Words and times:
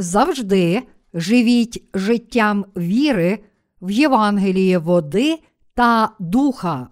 завжди 0.00 0.82
живіть 1.14 1.84
життям 1.94 2.64
віри 2.76 3.44
в 3.80 3.90
Євангеліє 3.90 4.78
води 4.78 5.38
та 5.74 6.10
духа. 6.18 6.88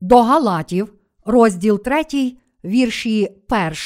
До 0.00 0.22
Галатів, 0.22 0.94
розділ 1.24 1.82
3, 1.82 2.36
вірші 2.64 3.28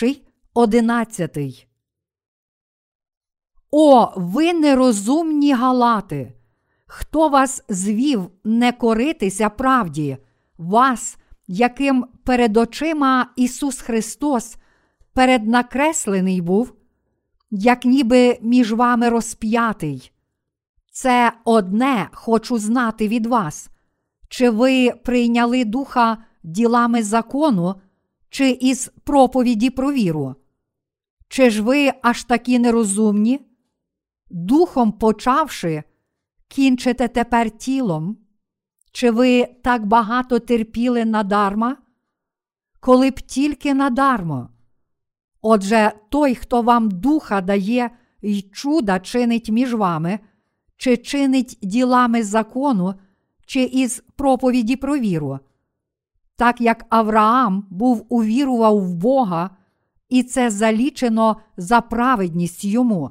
1, 0.02 0.16
11. 0.54 1.66
О, 3.70 4.12
ви 4.16 4.52
нерозумні 4.52 5.52
галати! 5.54 6.32
Хто 6.86 7.28
вас 7.28 7.64
звів 7.68 8.30
не 8.44 8.72
коритися 8.72 9.48
правді, 9.50 10.16
вас, 10.58 11.16
яким 11.46 12.06
перед 12.24 12.56
очима 12.56 13.30
Ісус 13.36 13.80
Христос 13.80 14.56
переднакреслений 15.12 16.40
був, 16.40 16.75
як 17.50 17.84
ніби 17.84 18.38
між 18.42 18.72
вами 18.72 19.08
розп'ятий? 19.08 20.12
Це 20.90 21.32
одне 21.44 22.08
хочу 22.12 22.58
знати 22.58 23.08
від 23.08 23.26
вас. 23.26 23.70
Чи 24.28 24.50
ви 24.50 24.90
прийняли 24.90 25.64
духа 25.64 26.18
ділами 26.42 27.02
закону, 27.02 27.74
чи 28.30 28.50
із 28.50 28.90
проповіді 29.04 29.70
про 29.70 29.92
віру? 29.92 30.34
Чи 31.28 31.50
ж 31.50 31.62
ви 31.62 31.92
аж 32.02 32.24
такі 32.24 32.58
нерозумні? 32.58 33.40
Духом 34.30 34.92
почавши, 34.92 35.82
кінчите 36.48 37.08
тепер 37.08 37.50
тілом? 37.50 38.18
Чи 38.92 39.10
ви 39.10 39.44
так 39.44 39.86
багато 39.86 40.38
терпіли 40.38 41.04
надарма? 41.04 41.76
Коли 42.80 43.10
б 43.10 43.20
тільки 43.20 43.74
надармо. 43.74 44.48
Отже, 45.42 45.92
той, 46.08 46.34
хто 46.34 46.62
вам 46.62 46.90
духа 46.90 47.40
дає 47.40 47.90
й 48.22 48.42
чуда 48.42 49.00
чинить 49.00 49.50
між 49.50 49.74
вами, 49.74 50.18
чи 50.76 50.96
чинить 50.96 51.58
ділами 51.62 52.22
закону, 52.22 52.94
чи 53.46 53.62
із 53.62 54.02
проповіді 54.16 54.76
про 54.76 54.98
віру. 54.98 55.38
Так 56.36 56.60
як 56.60 56.86
Авраам 56.88 57.66
був 57.70 58.06
увірував 58.08 58.78
в 58.78 58.94
Бога, 58.94 59.50
і 60.08 60.22
це 60.22 60.50
залічено 60.50 61.36
за 61.56 61.80
праведність 61.80 62.64
йому. 62.64 63.10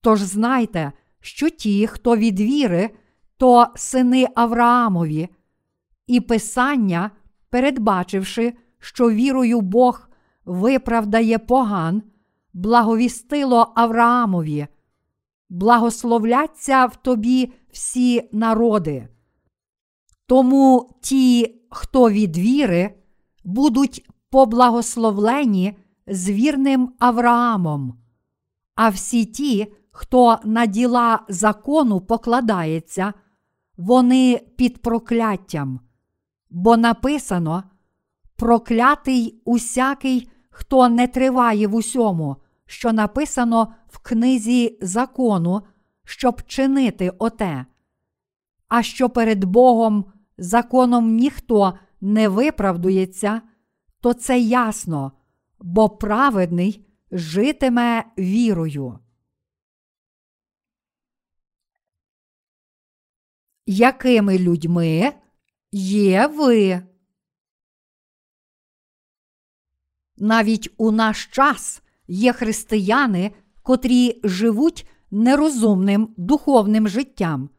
Тож 0.00 0.20
знайте, 0.20 0.92
що 1.20 1.50
ті, 1.50 1.86
хто 1.86 2.16
від 2.16 2.40
віри, 2.40 2.90
то 3.36 3.66
сини 3.76 4.26
Авраамові, 4.34 5.28
і 6.06 6.20
Писання, 6.20 7.10
передбачивши, 7.50 8.54
що 8.78 9.10
вірою 9.10 9.60
Бог 9.60 10.07
виправдає 10.48 11.38
поган, 11.38 12.02
благовістило 12.52 13.72
Авраамові, 13.76 14.66
благословляться 15.48 16.86
в 16.86 16.96
тобі 16.96 17.52
всі 17.72 18.28
народи. 18.32 19.08
Тому 20.26 20.90
ті, 21.02 21.54
хто 21.70 22.10
від 22.10 22.38
віри, 22.38 22.94
будуть 23.44 24.08
поблагословлені 24.30 25.76
з 26.06 26.30
вірним 26.30 26.92
Авраамом, 26.98 27.98
а 28.74 28.88
всі 28.88 29.24
ті, 29.24 29.72
хто 29.90 30.38
на 30.44 30.66
діла 30.66 31.20
закону 31.28 32.00
покладається, 32.00 33.12
вони 33.76 34.40
під 34.56 34.82
прокляттям. 34.82 35.80
Бо 36.50 36.76
написано 36.76 37.62
проклятий 38.36 39.42
усякий, 39.44 40.28
хто 40.58 40.88
не 40.88 41.06
триває 41.06 41.66
в 41.66 41.74
усьому, 41.74 42.36
що 42.66 42.92
написано 42.92 43.74
в 43.88 43.98
книзі 43.98 44.78
закону, 44.82 45.62
щоб 46.04 46.42
чинити 46.42 47.12
оте. 47.18 47.66
А 48.68 48.82
що 48.82 49.10
перед 49.10 49.44
Богом 49.44 50.04
законом 50.38 51.16
ніхто 51.16 51.78
не 52.00 52.28
виправдується, 52.28 53.42
то 54.00 54.14
це 54.14 54.38
ясно, 54.40 55.12
бо 55.58 55.88
праведний 55.88 56.86
житиме 57.10 58.04
вірою. 58.18 58.98
Якими 63.66 64.38
людьми 64.38 65.12
є 65.72 66.26
ви? 66.26 66.87
Навіть 70.20 70.74
у 70.76 70.90
наш 70.90 71.26
час 71.26 71.82
є 72.08 72.32
християни, 72.32 73.32
котрі 73.62 74.20
живуть 74.24 74.88
нерозумним 75.10 76.14
духовним 76.16 76.88
життям. 76.88 77.50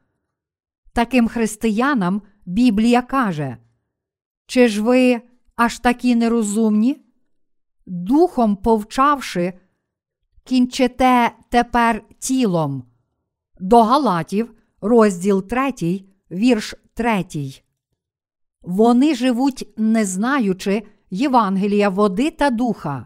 Таким 0.93 1.27
християнам 1.27 2.21
Біблія 2.45 3.01
каже, 3.01 3.57
чи 4.45 4.67
ж 4.67 4.81
ви 4.81 5.21
аж 5.55 5.79
такі 5.79 6.15
нерозумні? 6.15 7.01
Духом 7.85 8.55
повчавши, 8.55 9.53
кінчите 10.43 11.31
тепер 11.49 12.03
тілом. 12.19 12.83
До 13.59 13.83
Галатів, 13.83 14.53
розділ 14.81 15.47
3, 15.47 16.03
вірш 16.31 16.75
3. 16.93 17.25
Вони 18.61 19.15
живуть, 19.15 19.73
не 19.77 20.05
знаючи 20.05 20.83
Євангелія 21.09 21.89
води 21.89 22.31
та 22.31 22.49
духа. 22.49 23.05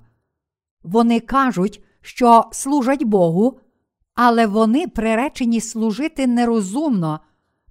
Вони 0.84 1.19
кажуть, 1.19 1.84
що 2.02 2.46
служать 2.52 3.03
Богу, 3.03 3.59
але 4.16 4.47
вони 4.47 4.88
приречені 4.88 5.62
служити 5.62 6.28
нерозумно, 6.28 7.19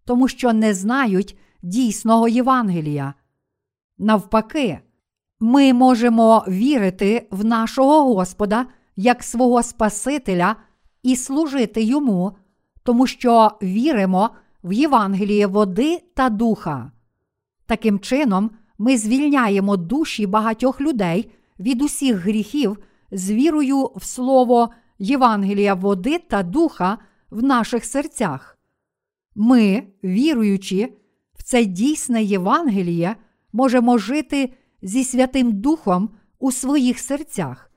тому 0.04 0.28
що 0.28 0.53
не 0.53 0.75
знають 0.75 1.38
дійсного 1.62 2.28
Євангелія. 2.28 3.15
Навпаки, 3.98 4.81
ми 5.41 5.72
можемо 5.72 6.44
вірити 6.48 7.28
в 7.31 7.44
нашого 7.44 8.15
Господа 8.15 8.66
як 8.97 9.22
свого 9.22 9.62
Спасителя 9.62 10.56
і 11.03 11.16
служити 11.16 11.82
йому, 11.82 12.37
тому 12.82 13.06
що 13.06 13.50
віримо 13.62 14.31
в 14.65 14.72
Євангеліє 14.72 15.47
води 15.47 16.03
та 16.15 16.28
духа. 16.28 16.92
Таким 17.66 18.00
чином, 18.00 18.50
ми 18.82 18.98
звільняємо 18.98 19.76
душі 19.76 20.26
багатьох 20.26 20.81
людей 20.81 21.31
від 21.59 21.82
усіх 21.82 22.16
гріхів 22.16 22.78
з 23.10 23.31
вірою 23.31 23.91
в 23.97 24.04
Слово 24.04 24.70
Євангелія 24.98 25.75
води 25.75 26.19
та 26.19 26.43
духа 26.43 26.98
в 27.31 27.42
наших 27.42 27.84
серцях. 27.84 28.59
Ми, 29.34 29.82
віруючи 30.04 30.92
в 31.34 31.42
це 31.42 31.65
дійсне 31.65 32.22
Євангеліє, 32.22 33.16
можемо 33.53 33.98
жити 33.98 34.53
зі 34.82 35.04
Святим 35.04 35.53
Духом 35.53 36.10
у 36.38 36.53
своїх 36.53 36.98
серцях. 36.98 37.71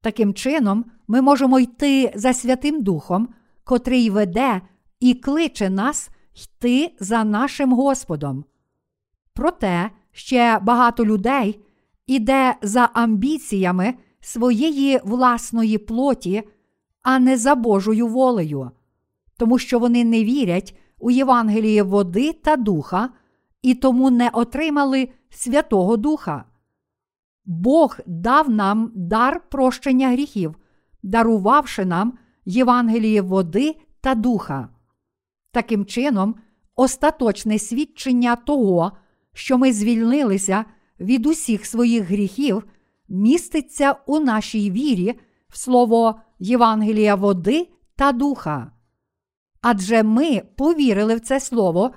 Таким 0.00 0.34
чином, 0.34 0.84
ми 1.08 1.22
можемо 1.22 1.60
йти 1.60 2.12
за 2.14 2.32
Святим 2.32 2.82
Духом, 2.82 3.28
котрий 3.64 4.10
веде 4.10 4.60
і 5.00 5.14
кличе 5.14 5.70
нас 5.70 6.10
йти 6.34 6.94
за 7.00 7.24
нашим 7.24 7.72
Господом. 7.72 8.44
Проте 9.34 9.90
ще 10.12 10.58
багато 10.62 11.04
людей 11.04 11.60
іде 12.06 12.56
за 12.62 12.90
амбіціями 12.92 13.94
своєї 14.20 15.00
власної 15.04 15.78
плоті, 15.78 16.42
а 17.02 17.18
не 17.18 17.36
за 17.36 17.54
Божою 17.54 18.06
волею, 18.06 18.70
тому 19.36 19.58
що 19.58 19.78
вони 19.78 20.04
не 20.04 20.24
вірять 20.24 20.78
у 20.98 21.10
Євангеліє 21.10 21.82
води 21.82 22.32
та 22.32 22.56
духа 22.56 23.08
і 23.62 23.74
тому 23.74 24.10
не 24.10 24.28
отримали 24.32 25.08
Святого 25.30 25.96
Духа. 25.96 26.44
Бог 27.44 27.98
дав 28.06 28.50
нам 28.50 28.92
дар 28.94 29.48
прощення 29.48 30.08
гріхів, 30.08 30.56
дарувавши 31.02 31.84
нам 31.84 32.18
Євангеліє 32.44 33.22
води 33.22 33.76
та 34.00 34.14
духа. 34.14 34.68
Таким 35.52 35.86
чином, 35.86 36.34
остаточне 36.76 37.58
свідчення 37.58 38.36
того, 38.36 38.92
що 39.40 39.58
ми 39.58 39.72
звільнилися 39.72 40.64
від 41.00 41.26
усіх 41.26 41.66
своїх 41.66 42.04
гріхів, 42.04 42.64
міститься 43.08 43.96
у 44.06 44.20
нашій 44.20 44.70
вірі 44.70 45.14
в 45.48 45.58
слово 45.58 46.20
Євангелія 46.38 47.14
води 47.14 47.68
та 47.96 48.12
духа. 48.12 48.72
Адже 49.60 50.02
ми 50.02 50.42
повірили 50.56 51.14
в 51.14 51.20
це 51.20 51.40
слово 51.40 51.90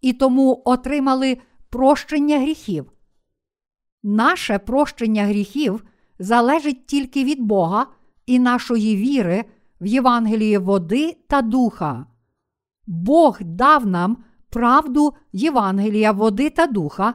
і 0.00 0.12
тому 0.12 0.62
отримали 0.64 1.38
прощення 1.70 2.38
гріхів. 2.38 2.92
Наше 4.02 4.58
прощення 4.58 5.24
гріхів 5.24 5.84
залежить 6.18 6.86
тільки 6.86 7.24
від 7.24 7.40
Бога 7.40 7.86
і 8.26 8.38
нашої 8.38 8.96
віри 8.96 9.44
в 9.80 9.86
Євангелії 9.86 10.58
води 10.58 11.16
та 11.28 11.42
духа. 11.42 12.06
Бог 12.86 13.38
дав 13.40 13.86
нам 13.86 14.16
правду 14.50 15.14
Євангелія 15.32 16.12
води 16.12 16.50
та 16.50 16.66
духа 16.66 17.14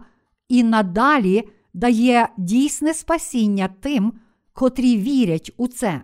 і 0.50 0.63
надалі 0.63 1.50
дає 1.74 2.30
дійсне 2.38 2.94
спасіння 2.94 3.69
тим, 3.80 4.13
котрі 4.53 4.97
вірять 4.97 5.51
у 5.57 5.68
це. 5.68 6.01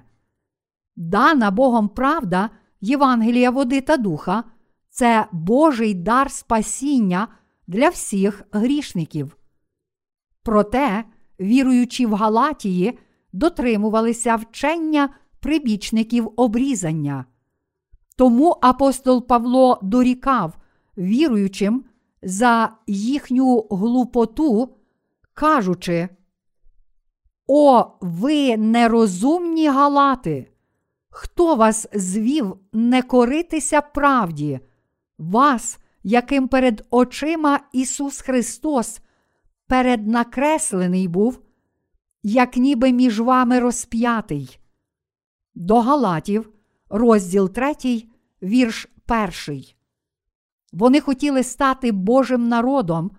Дана 0.95 1.51
Богом 1.51 1.89
правда 1.89 2.49
Євангелія 2.81 3.51
води 3.51 3.81
та 3.81 3.97
духа 3.97 4.43
це 4.89 5.27
Божий 5.31 5.93
дар 5.93 6.31
спасіння 6.31 7.27
для 7.67 7.89
всіх 7.89 8.43
грішників. 8.51 9.37
Проте, 10.43 11.03
віруючи 11.39 12.07
в 12.07 12.13
Галатії, 12.13 12.99
дотримувалися 13.33 14.35
вчення 14.35 15.09
прибічників 15.39 16.31
обрізання. 16.35 17.25
Тому 18.17 18.57
апостол 18.61 19.27
Павло 19.27 19.79
дорікав 19.81 20.58
віруючим 20.99 21.85
за 22.21 22.77
їхню 22.87 23.67
глупоту, 23.71 24.75
кажучи, 25.33 26.09
О, 27.47 27.91
ви 28.01 28.57
нерозумні 28.57 29.67
галати! 29.67 30.51
Хто 31.09 31.55
вас 31.55 31.87
звів 31.93 32.57
не 32.73 33.01
коритися 33.01 33.81
правді, 33.81 34.59
вас, 35.17 35.79
яким 36.03 36.47
перед 36.47 36.85
очима 36.89 37.59
Ісус 37.73 38.21
Христос 38.21 38.99
переднакреслений 39.67 41.07
був, 41.07 41.39
як 42.23 42.57
ніби 42.57 42.91
між 42.91 43.19
вами 43.19 43.59
розп'ятий? 43.59 44.59
До 45.55 45.79
Галатів, 45.79 46.49
розділ 46.89 47.49
3, 47.49 47.73
вірш 48.43 48.87
1. 49.47 49.78
Вони 50.71 51.01
хотіли 51.01 51.43
стати 51.43 51.91
Божим 51.91 52.47
народом, 52.47 53.11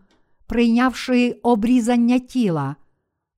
прийнявши 0.46 1.40
обрізання 1.42 2.18
тіла, 2.18 2.76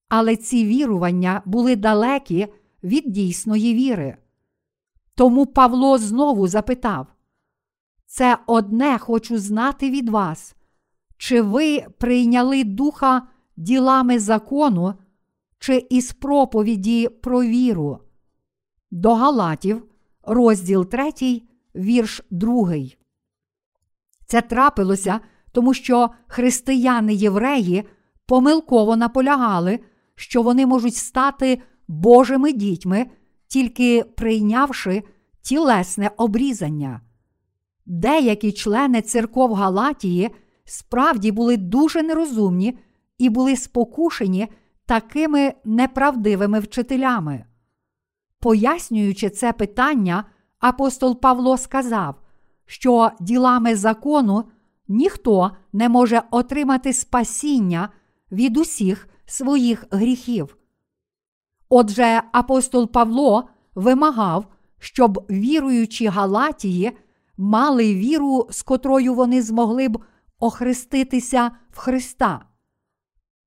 але 0.09 0.37
ці 0.37 0.67
вірування 0.67 1.43
були 1.45 1.77
далекі 1.77 2.47
від 2.83 3.05
дійсної 3.07 3.75
віри. 3.75 4.17
Тому 5.15 5.47
Павло 5.47 5.99
знову 5.99 6.49
запитав: 6.49 7.07
Це 8.07 8.39
одне 8.47 8.99
хочу 8.99 9.39
знати 9.39 9.91
від 9.91 10.09
вас, 10.09 10.57
чи 11.17 11.43
ви 11.43 11.81
прийняли 11.99 12.65
духа 12.65 13.23
ділами 13.57 14.19
закону, 14.19 14.95
чи 15.59 15.87
із 15.91 16.13
проповіді 16.13 17.09
про 17.09 17.43
віру? 17.43 17.99
До 18.91 19.15
Галатів, 19.15 19.85
розділ 20.23 20.87
3, 20.87 21.43
вірш 21.75 22.23
2. 22.31 23.02
Це 24.33 24.41
трапилося, 24.41 25.21
тому 25.53 25.75
що 25.75 26.11
християни-євреї 26.27 27.85
помилково 28.27 28.97
наполягали, 28.97 29.81
що 30.15 30.43
вони 30.43 30.67
можуть 30.67 30.95
стати 30.95 31.63
Божими 31.89 32.53
дітьми, 32.53 33.07
тільки 33.47 34.03
прийнявши 34.03 35.03
тілесне 35.43 36.11
обрізання. 36.17 37.01
Деякі 37.87 38.53
члени 38.53 39.03
церков 39.03 39.55
Галатії 39.55 40.31
справді 40.65 41.33
були 41.33 41.57
дуже 41.57 42.03
нерозумні 42.03 42.79
і 43.19 43.29
були 43.29 43.57
спокушені 43.57 44.49
такими 44.87 45.53
неправдивими 45.65 46.61
вчителями. 46.61 47.45
Пояснюючи 48.41 49.31
це 49.31 49.53
питання, 49.53 50.25
апостол 50.59 51.21
Павло 51.21 51.59
сказав, 51.59 52.22
що 52.73 53.11
ділами 53.21 53.77
закону 53.77 54.45
ніхто 54.89 55.51
не 55.73 55.89
може 55.89 56.23
отримати 56.31 56.93
спасіння 56.93 57.89
від 58.33 58.57
усіх 58.57 59.09
своїх 59.27 59.85
гріхів. 59.91 60.57
Отже, 61.69 62.23
апостол 62.33 62.93
Павло 62.93 63.49
вимагав, 63.75 64.47
щоб 64.79 65.27
віруючі 65.31 66.07
Галатії 66.07 66.93
мали 67.37 67.95
віру, 67.95 68.47
з 68.51 68.63
котрою 68.63 69.15
вони 69.15 69.43
змогли 69.43 69.89
б 69.89 69.99
охреститися 70.39 71.51
в 71.71 71.79
Христа. 71.79 72.45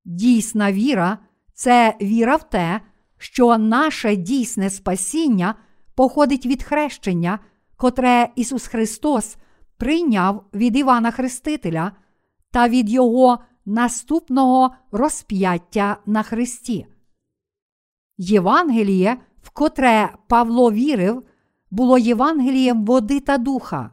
Дійсна 0.06 0.72
віра 0.72 1.18
це 1.54 1.98
віра 2.02 2.36
в 2.36 2.50
те, 2.50 2.82
що 3.18 3.58
наше 3.58 4.16
дійсне 4.16 4.70
спасіння 4.70 5.56
походить 5.96 6.46
від 6.46 6.64
хрещення, 6.64 7.40
котре 7.78 8.30
Ісус 8.36 8.68
Христос 8.68 9.38
прийняв 9.78 10.46
від 10.54 10.78
Івана 10.78 11.12
Хрестителя 11.12 11.92
та 12.52 12.70
від 12.70 12.90
Його 12.90 13.40
наступного 13.66 14.76
розп'яття 14.92 15.98
на 16.06 16.24
Христі. 16.24 16.86
Євангеліє, 18.18 19.18
в 19.42 19.50
котре 19.50 20.14
Павло 20.28 20.72
вірив, 20.72 21.24
було 21.72 21.98
Євангелієм 21.98 22.86
води 22.86 23.20
та 23.20 23.38
духа. 23.38 23.92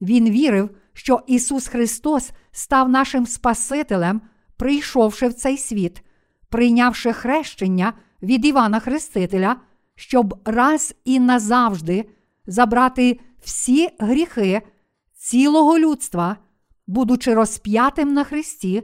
Він 0.00 0.30
вірив, 0.30 0.70
що 0.92 1.20
Ісус 1.26 1.68
Христос 1.68 2.30
став 2.50 2.88
нашим 2.88 3.26
Спасителем, 3.26 4.20
прийшовши 4.56 5.28
в 5.28 5.34
цей 5.34 5.58
світ, 5.58 6.02
прийнявши 6.48 7.12
хрещення 7.12 7.92
від 8.22 8.44
Івана 8.44 8.80
Хрестителя, 8.80 9.56
щоб 9.94 10.40
раз 10.44 10.94
і 11.04 11.20
назавжди 11.20 12.10
забрати 12.48 13.20
всі 13.40 13.88
гріхи 13.98 14.62
цілого 15.14 15.78
людства, 15.78 16.36
будучи 16.86 17.34
розп'ятим 17.34 18.12
на 18.12 18.24
Христі 18.24 18.82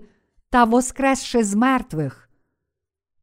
та 0.50 0.64
воскресши 0.64 1.44
з 1.44 1.54
мертвих. 1.54 2.30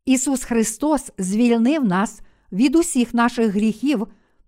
Ісус 0.05 0.43
Христос 0.43 1.11
звільнив 1.17 1.85
нас 1.85 2.21
від 2.51 2.75
усіх 2.75 3.13
наших 3.13 3.53
гріхів 3.53 4.07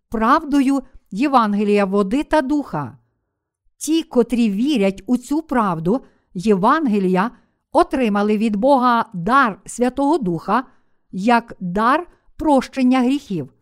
правдою 0.09 0.81
Євангелія 1.11 1.85
води 1.85 2.23
та 2.23 2.41
духа. 2.41 2.97
Ті, 3.77 4.03
котрі 4.03 4.49
вірять 4.49 5.03
у 5.05 5.17
цю 5.17 5.41
правду 5.41 6.05
Євангелія, 6.33 7.31
отримали 7.71 8.37
від 8.37 8.55
Бога 8.55 9.05
дар 9.13 9.61
Святого 9.65 10.17
Духа 10.17 10.63
як 11.11 11.55
дар 11.59 12.07
прощення 12.37 13.01
гріхів. 13.01 13.52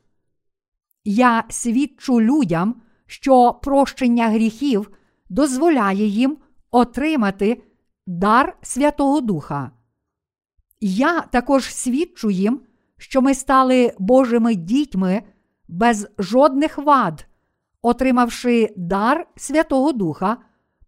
Я 1.04 1.44
свідчу 1.50 2.22
людям, 2.22 2.82
що 3.06 3.60
прощення 3.64 4.30
гріхів 4.30 4.92
дозволяє 5.30 6.06
їм 6.06 6.38
отримати 6.72 7.64
дар 8.08 8.58
Святого 8.62 9.22
Духа. 9.22 9.72
Я 10.82 11.22
також 11.22 11.74
свідчу 11.74 12.30
їм, 12.30 12.62
що 12.98 13.22
ми 13.22 13.34
стали 13.34 13.94
Божими 14.00 14.56
дітьми 14.56 15.24
без 15.68 16.08
жодних 16.18 16.78
вад, 16.78 17.28
отримавши 17.82 18.74
дар 18.78 19.28
Святого 19.36 19.92
Духа, 19.92 20.38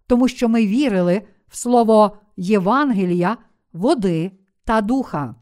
тому 0.08 0.28
що 0.28 0.50
ми 0.50 0.68
вірили 0.68 1.22
в 1.48 1.58
слово 1.58 2.18
Євангелія, 2.38 3.38
води 3.74 4.32
та 4.64 4.82
духа. 4.82 5.36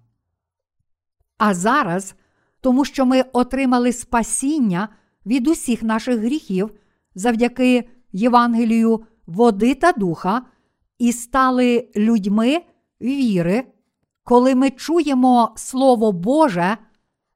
А 1.38 1.54
зараз, 1.54 2.16
тому 2.62 2.86
що 2.86 3.06
ми 3.06 3.24
отримали 3.34 3.94
спасіння 3.94 4.90
від 5.26 5.48
усіх 5.48 5.84
наших 5.84 6.20
гріхів 6.20 6.72
завдяки 7.16 7.90
Євангелію 8.12 9.04
води 9.28 9.76
та 9.76 9.92
духа, 9.92 10.42
і 11.00 11.12
стали 11.12 11.88
людьми 11.96 12.62
віри, 13.02 13.64
коли 14.24 14.56
ми 14.56 14.70
чуємо 14.70 15.54
Слово 15.56 16.12
Боже, 16.12 16.78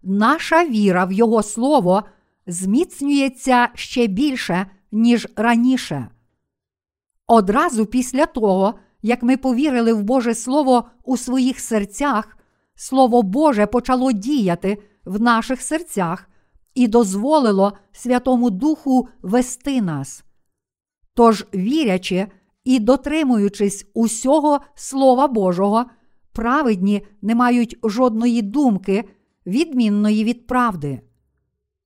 наша 0.03 0.65
віра 0.65 1.05
в 1.05 1.11
Його 1.11 1.43
Слово 1.43 2.03
зміцнюється 2.47 3.69
ще 3.73 4.07
більше, 4.07 4.65
ніж 4.91 5.27
раніше. 5.35 6.07
Одразу 7.27 7.85
після 7.85 8.25
того, 8.25 8.73
як 9.01 9.23
ми 9.23 9.37
повірили 9.37 9.93
в 9.93 10.03
Боже 10.03 10.35
Слово 10.35 10.89
у 11.03 11.17
своїх 11.17 11.59
серцях, 11.59 12.37
Слово 12.75 13.21
Боже 13.21 13.65
почало 13.65 14.11
діяти 14.11 14.77
в 15.05 15.21
наших 15.21 15.61
серцях 15.61 16.29
і 16.75 16.87
дозволило 16.87 17.73
Святому 17.91 18.49
Духу 18.49 19.07
вести 19.21 19.81
нас. 19.81 20.23
Тож, 21.13 21.45
вірячи 21.53 22.27
і 22.63 22.79
дотримуючись 22.79 23.91
усього 23.93 24.59
Слова 24.75 25.27
Божого, 25.27 25.85
праведні 26.33 27.07
не 27.21 27.35
мають 27.35 27.77
жодної 27.83 28.41
думки, 28.41 29.09
відмінної 29.45 30.23
від 30.23 30.47
правди. 30.47 31.01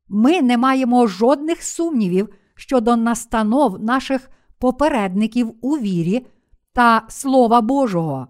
Ми 0.07 0.41
не 0.41 0.57
маємо 0.57 1.07
жодних 1.07 1.63
сумнівів 1.63 2.29
щодо 2.55 2.95
настанов 2.95 3.83
наших 3.83 4.29
попередників 4.59 5.53
у 5.61 5.77
вірі 5.77 6.27
та 6.73 7.05
Слова 7.09 7.61
Божого. 7.61 8.27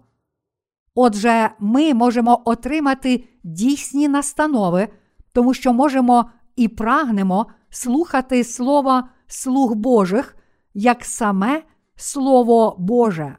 Отже, 1.02 1.50
ми 1.58 1.94
можемо 1.94 2.42
отримати 2.44 3.24
дійсні 3.44 4.08
настанови, 4.08 4.88
тому 5.32 5.54
що 5.54 5.72
можемо 5.72 6.30
і 6.56 6.68
прагнемо 6.68 7.46
слухати 7.70 8.44
Слова 8.44 9.08
слуг 9.26 9.74
Божих 9.74 10.36
як 10.74 11.04
саме 11.04 11.62
Слово 11.96 12.76
Боже. 12.78 13.36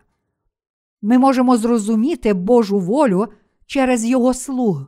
Ми 1.01 1.17
можемо 1.17 1.57
зрозуміти 1.57 2.33
Божу 2.33 2.79
волю 2.79 3.27
через 3.65 4.05
Його 4.05 4.33
слуг. 4.33 4.85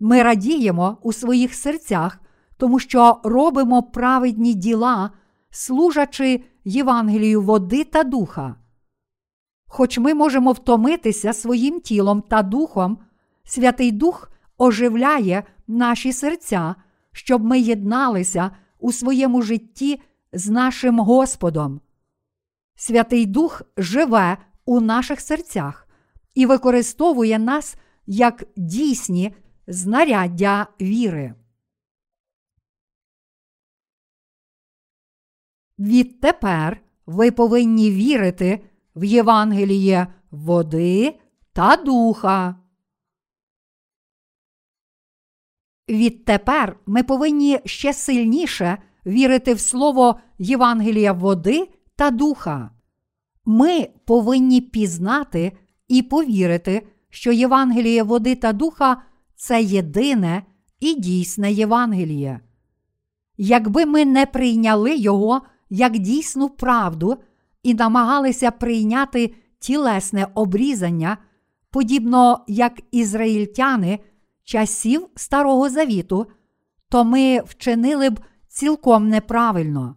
Ми 0.00 0.22
радіємо 0.22 0.98
у 1.02 1.12
своїх 1.12 1.54
серцях, 1.54 2.20
тому 2.56 2.78
що 2.78 3.20
робимо 3.24 3.82
праведні 3.82 4.54
діла, 4.54 5.10
служачи 5.50 6.44
Євангелію 6.64 7.42
води 7.42 7.84
та 7.84 8.04
духа. 8.04 8.56
Хоч 9.76 9.98
ми 9.98 10.14
можемо 10.14 10.52
втомитися 10.52 11.32
своїм 11.32 11.80
тілом 11.80 12.22
та 12.22 12.42
духом, 12.42 12.98
Святий 13.44 13.92
Дух 13.92 14.30
оживляє 14.58 15.42
наші 15.66 16.12
серця, 16.12 16.74
щоб 17.12 17.44
ми 17.44 17.60
єдналися 17.60 18.50
у 18.78 18.92
своєму 18.92 19.42
житті 19.42 20.00
з 20.32 20.48
нашим 20.48 20.98
Господом. 20.98 21.80
Святий 22.76 23.26
Дух 23.26 23.62
живе 23.76 24.38
у 24.64 24.80
наших 24.80 25.20
серцях 25.20 25.88
і 26.34 26.46
використовує 26.46 27.38
нас 27.38 27.76
як 28.06 28.44
дійсні 28.56 29.34
знаряддя 29.66 30.66
віри. 30.80 31.34
Відтепер 35.78 36.80
ви 37.06 37.30
повинні 37.30 37.90
вірити 37.90 38.60
в 38.96 39.04
Євангеліє 39.04 40.06
води 40.30 41.18
та 41.52 41.76
духа. 41.76 42.56
Відтепер 45.88 46.76
ми 46.86 47.02
повинні 47.02 47.60
ще 47.64 47.92
сильніше 47.92 48.78
вірити 49.06 49.54
в 49.54 49.60
слово 49.60 50.20
Євангелія 50.38 51.12
води 51.12 51.68
та 51.96 52.10
духа. 52.10 52.70
Ми 53.44 53.88
повинні 54.04 54.60
пізнати 54.60 55.52
і 55.88 56.02
повірити, 56.02 56.86
що 57.10 57.32
Євангеліє 57.32 58.02
води 58.02 58.34
та 58.34 58.52
духа 58.52 59.02
це 59.36 59.62
єдине 59.62 60.42
і 60.80 60.94
дійсне 60.94 61.52
Євангеліє. 61.52 62.40
Якби 63.36 63.86
ми 63.86 64.04
не 64.04 64.26
прийняли 64.26 64.96
його 64.96 65.42
як 65.70 65.98
дійсну 65.98 66.48
правду 66.48 67.16
і 67.64 67.74
намагалися 67.74 68.50
прийняти 68.50 69.34
тілесне 69.58 70.26
обрізання, 70.34 71.18
подібно 71.70 72.44
як 72.48 72.80
ізраїльтяни 72.90 73.98
часів 74.44 75.06
Старого 75.16 75.70
Завіту, 75.70 76.26
то 76.88 77.04
ми 77.04 77.40
вчинили 77.40 78.10
б 78.10 78.20
цілком 78.48 79.08
неправильно. 79.08 79.96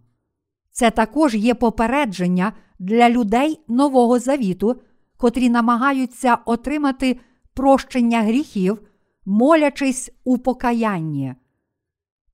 Це 0.72 0.92
також 0.92 1.36
є 1.36 1.54
попередження 1.54 2.54
для 2.80 3.10
людей 3.10 3.60
Нового 3.68 4.20
Завіту, 4.20 4.82
котрі 5.18 5.50
намагаються 5.50 6.38
отримати 6.46 7.20
прощення 7.54 8.22
гріхів, 8.22 8.82
молячись 9.26 10.12
у 10.24 10.38
покаянні. 10.38 11.36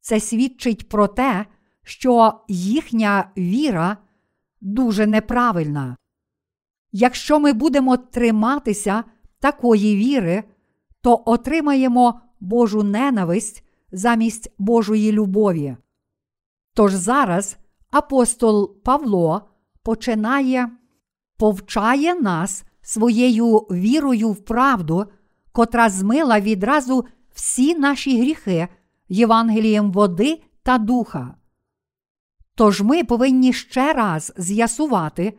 Це 0.02 0.20
свідчить 0.20 0.90
про 0.90 1.08
те, 1.08 1.46
що 1.84 2.34
їхня 2.48 3.30
віра 3.38 3.98
дуже 4.64 5.08
неправильна. 5.08 5.98
Якщо 6.92 7.40
ми 7.40 7.54
будемо 7.54 7.98
триматися 7.98 9.04
такої 9.40 9.96
віри, 9.96 10.44
то 11.02 11.24
отримаємо 11.26 12.20
Божу 12.40 12.84
ненависть 12.84 13.64
замість 13.92 14.52
Божої 14.58 15.12
любові. 15.12 15.78
Тож 16.74 16.94
зараз 16.94 17.58
апостол 17.92 18.82
Павло 18.84 19.42
починає 19.84 20.70
повчає 21.38 22.16
нас 22.16 22.64
своєю 22.82 23.58
вірою 23.58 24.32
в 24.32 24.46
правду, 24.46 25.06
котра 25.52 25.90
змила 25.90 26.40
відразу 26.40 27.06
всі 27.34 27.76
наші 27.76 28.22
гріхи 28.22 28.68
Євангелієм 29.10 29.92
води 29.92 30.42
та 30.64 30.78
духа. 30.78 31.36
Тож 32.56 32.82
ми 32.82 33.04
повинні 33.04 33.54
ще 33.54 33.94
раз 33.94 34.34
з'ясувати, 34.38 35.38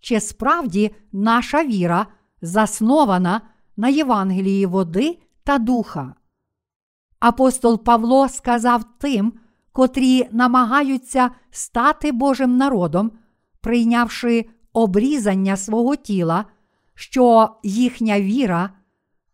чи 0.00 0.20
справді 0.20 0.94
наша 1.12 1.64
віра 1.64 2.06
заснована 2.42 3.40
на 3.76 3.88
Євангелії 3.88 4.66
води 4.66 5.18
та 5.44 5.58
духа. 5.58 6.14
Апостол 7.20 7.84
Павло 7.84 8.28
сказав 8.28 8.84
тим, 8.98 9.32
котрі 9.72 10.28
намагаються 10.32 11.30
стати 11.50 12.12
Божим 12.12 12.56
народом, 12.56 13.12
прийнявши 13.60 14.48
обрізання 14.72 15.56
свого 15.56 15.96
тіла, 15.96 16.44
що 16.94 17.50
їхня 17.62 18.20
віра 18.20 18.70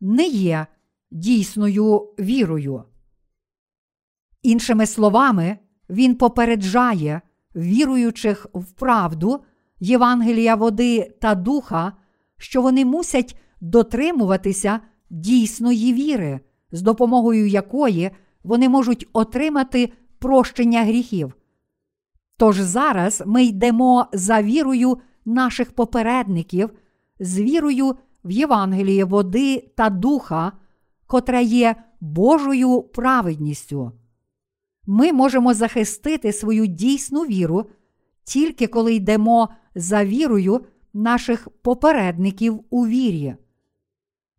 не 0.00 0.26
є 0.26 0.66
дійсною 1.10 1.98
вірою. 2.18 2.84
Іншими 4.42 4.86
словами, 4.86 5.58
він 5.90 6.14
попереджає 6.14 7.20
віруючих 7.56 8.46
в 8.54 8.72
правду 8.72 9.40
Євангелія 9.80 10.54
води 10.54 11.14
та 11.20 11.34
духа, 11.34 11.92
що 12.36 12.62
вони 12.62 12.84
мусять 12.84 13.36
дотримуватися 13.60 14.80
дійсної 15.10 15.92
віри, 15.92 16.40
з 16.72 16.82
допомогою 16.82 17.46
якої 17.46 18.10
вони 18.44 18.68
можуть 18.68 19.08
отримати 19.12 19.92
прощення 20.18 20.84
гріхів. 20.84 21.34
Тож 22.36 22.56
зараз 22.56 23.22
ми 23.26 23.44
йдемо 23.44 24.06
за 24.12 24.42
вірою 24.42 24.98
наших 25.24 25.72
попередників, 25.72 26.70
з 27.20 27.40
вірою 27.40 27.96
в 28.24 28.30
Євангеліє 28.30 29.04
води 29.04 29.70
та 29.76 29.90
духа, 29.90 30.52
котре 31.06 31.42
є 31.42 31.76
Божою 32.00 32.82
праведністю. 32.82 33.92
Ми 34.92 35.12
можемо 35.12 35.54
захистити 35.54 36.32
свою 36.32 36.66
дійсну 36.66 37.22
віру 37.22 37.66
тільки 38.24 38.66
коли 38.66 38.94
йдемо 38.94 39.48
за 39.74 40.04
вірою 40.04 40.64
наших 40.92 41.48
попередників 41.62 42.60
у 42.70 42.86
вірі. 42.86 43.34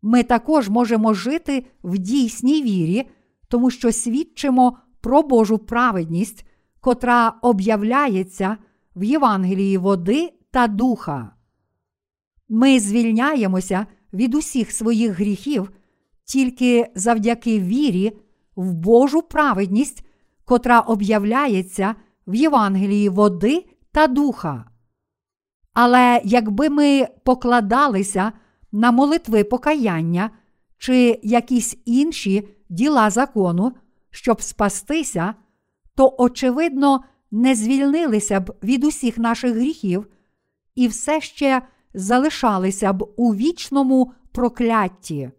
Ми 0.02 0.24
також 0.24 0.70
можемо 0.70 1.14
жити 1.14 1.66
в 1.84 1.98
дійсній 1.98 2.64
вірі, 2.64 3.10
тому 3.48 3.72
що 3.72 3.92
свідчимо 3.92 4.78
про 5.02 5.24
Божу 5.24 5.58
праведність, 5.58 6.46
котра 6.80 7.30
об'являється 7.42 8.58
в 8.96 9.04
Євангелії 9.04 9.78
води 9.78 10.34
та 10.52 10.68
духа. 10.68 11.36
Ми 12.50 12.80
звільняємося 12.80 13.86
від 14.14 14.36
усіх 14.36 14.72
своїх 14.72 15.12
гріхів 15.12 15.72
тільки 16.26 16.92
завдяки 16.96 17.60
вірі 17.60 18.18
в 18.56 18.74
Божу 18.74 19.22
праведність, 19.22 20.06
котра 20.52 20.80
об'являється 20.80 21.96
в 22.28 22.36
Євангелії 22.36 23.10
води 23.10 23.66
та 23.92 24.08
духа. 24.08 24.66
Але 25.74 26.22
якби 26.24 26.70
ми 26.70 27.08
покладалися 27.24 28.32
на 28.72 28.92
молитви 28.92 29.44
покаяння 29.44 30.30
чи 30.78 31.20
якісь 31.24 31.78
інші 31.86 32.48
діла 32.70 33.10
закону, 33.10 33.74
щоб 34.10 34.42
спастися, 34.42 35.34
то, 35.96 36.16
очевидно, 36.18 37.04
не 37.32 37.56
звільнилися 37.56 38.40
б 38.40 38.56
від 38.64 38.84
усіх 38.84 39.18
наших 39.18 39.56
гріхів 39.56 40.08
і 40.76 40.88
все 40.88 41.22
ще 41.22 41.62
залишалися 41.94 42.94
б 42.94 43.14
у 43.18 43.36
вічному 43.36 44.14
проклятті. 44.32 45.32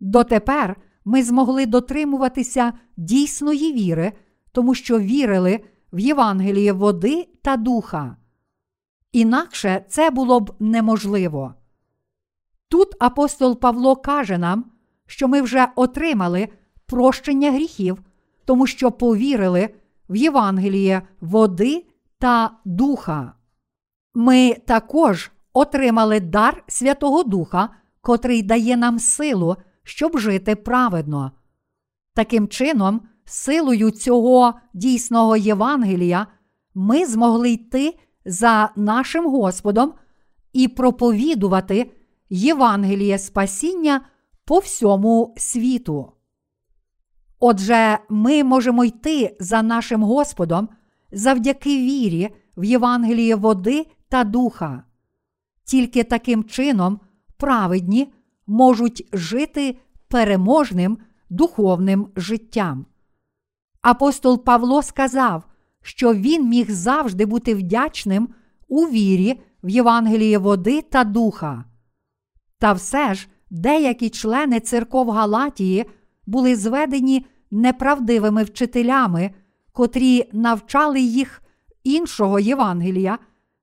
Дотепер 0.00 0.76
ми 1.10 1.22
змогли 1.22 1.66
дотримуватися 1.66 2.72
дійсної 2.96 3.72
віри, 3.72 4.12
тому 4.52 4.74
що 4.74 4.98
вірили 4.98 5.60
в 5.92 5.98
Євангеліє 5.98 6.72
води 6.72 7.28
та 7.42 7.56
духа. 7.56 8.16
Інакше 9.12 9.84
це 9.88 10.10
було 10.10 10.40
б 10.40 10.54
неможливо. 10.58 11.54
Тут 12.68 12.88
апостол 13.00 13.60
Павло 13.60 13.96
каже 13.96 14.38
нам, 14.38 14.64
що 15.06 15.28
ми 15.28 15.42
вже 15.42 15.68
отримали 15.76 16.48
прощення 16.86 17.52
гріхів, 17.52 18.02
тому 18.44 18.66
що 18.66 18.90
повірили 18.92 19.74
в 20.08 20.16
Євангеліє 20.16 21.02
води 21.20 21.86
та 22.18 22.50
духа. 22.64 23.32
Ми 24.14 24.54
також 24.66 25.30
отримали 25.52 26.20
дар 26.20 26.64
Святого 26.66 27.22
Духа, 27.22 27.68
котрий 28.00 28.42
дає 28.42 28.76
нам 28.76 28.98
силу, 28.98 29.56
щоб 29.90 30.18
жити 30.18 30.56
праведно. 30.56 31.32
Таким 32.14 32.48
чином, 32.48 33.00
силою 33.24 33.90
цього 33.90 34.54
дійсного 34.74 35.36
Євангелія 35.36 36.26
ми 36.74 37.06
змогли 37.06 37.50
йти 37.50 37.98
за 38.24 38.70
нашим 38.76 39.26
Господом 39.26 39.92
і 40.52 40.68
проповідувати 40.68 41.90
Євангеліє 42.30 43.18
спасіння 43.18 44.00
по 44.44 44.58
всьому 44.58 45.34
світу. 45.36 46.12
Отже, 47.40 47.98
ми 48.08 48.44
можемо 48.44 48.84
йти 48.84 49.36
за 49.40 49.62
нашим 49.62 50.02
Господом 50.02 50.68
завдяки 51.12 51.76
вірі 51.76 52.28
в 52.56 52.64
Євангеліє 52.64 53.34
води 53.34 53.86
та 54.08 54.24
духа. 54.24 54.82
Тільки 55.64 56.04
таким 56.04 56.44
чином 56.44 57.00
праведні 57.36 58.12
можуть 58.50 59.08
жити 59.12 59.76
переможним 60.08 60.98
духовним 61.30 62.08
життям. 62.16 62.86
Апостол 63.82 64.44
Павло 64.44 64.82
сказав, 64.82 65.44
що 65.82 66.14
він 66.14 66.48
міг 66.48 66.70
завжди 66.70 67.26
бути 67.26 67.54
вдячним 67.54 68.28
у 68.68 68.86
вірі 68.86 69.40
в 69.62 69.68
Євангеліє 69.68 70.38
води 70.38 70.82
та 70.82 71.04
духа. 71.04 71.64
Та 72.58 72.72
все 72.72 73.14
ж 73.14 73.28
деякі 73.50 74.10
члени 74.10 74.60
церков 74.60 75.10
Галатії 75.10 75.84
були 76.26 76.56
зведені 76.56 77.26
неправдивими 77.50 78.44
вчителями, 78.44 79.30
котрі 79.72 80.30
навчали 80.32 81.00
їх 81.00 81.42
іншого 81.84 82.40
Євангелія, 82.40 83.18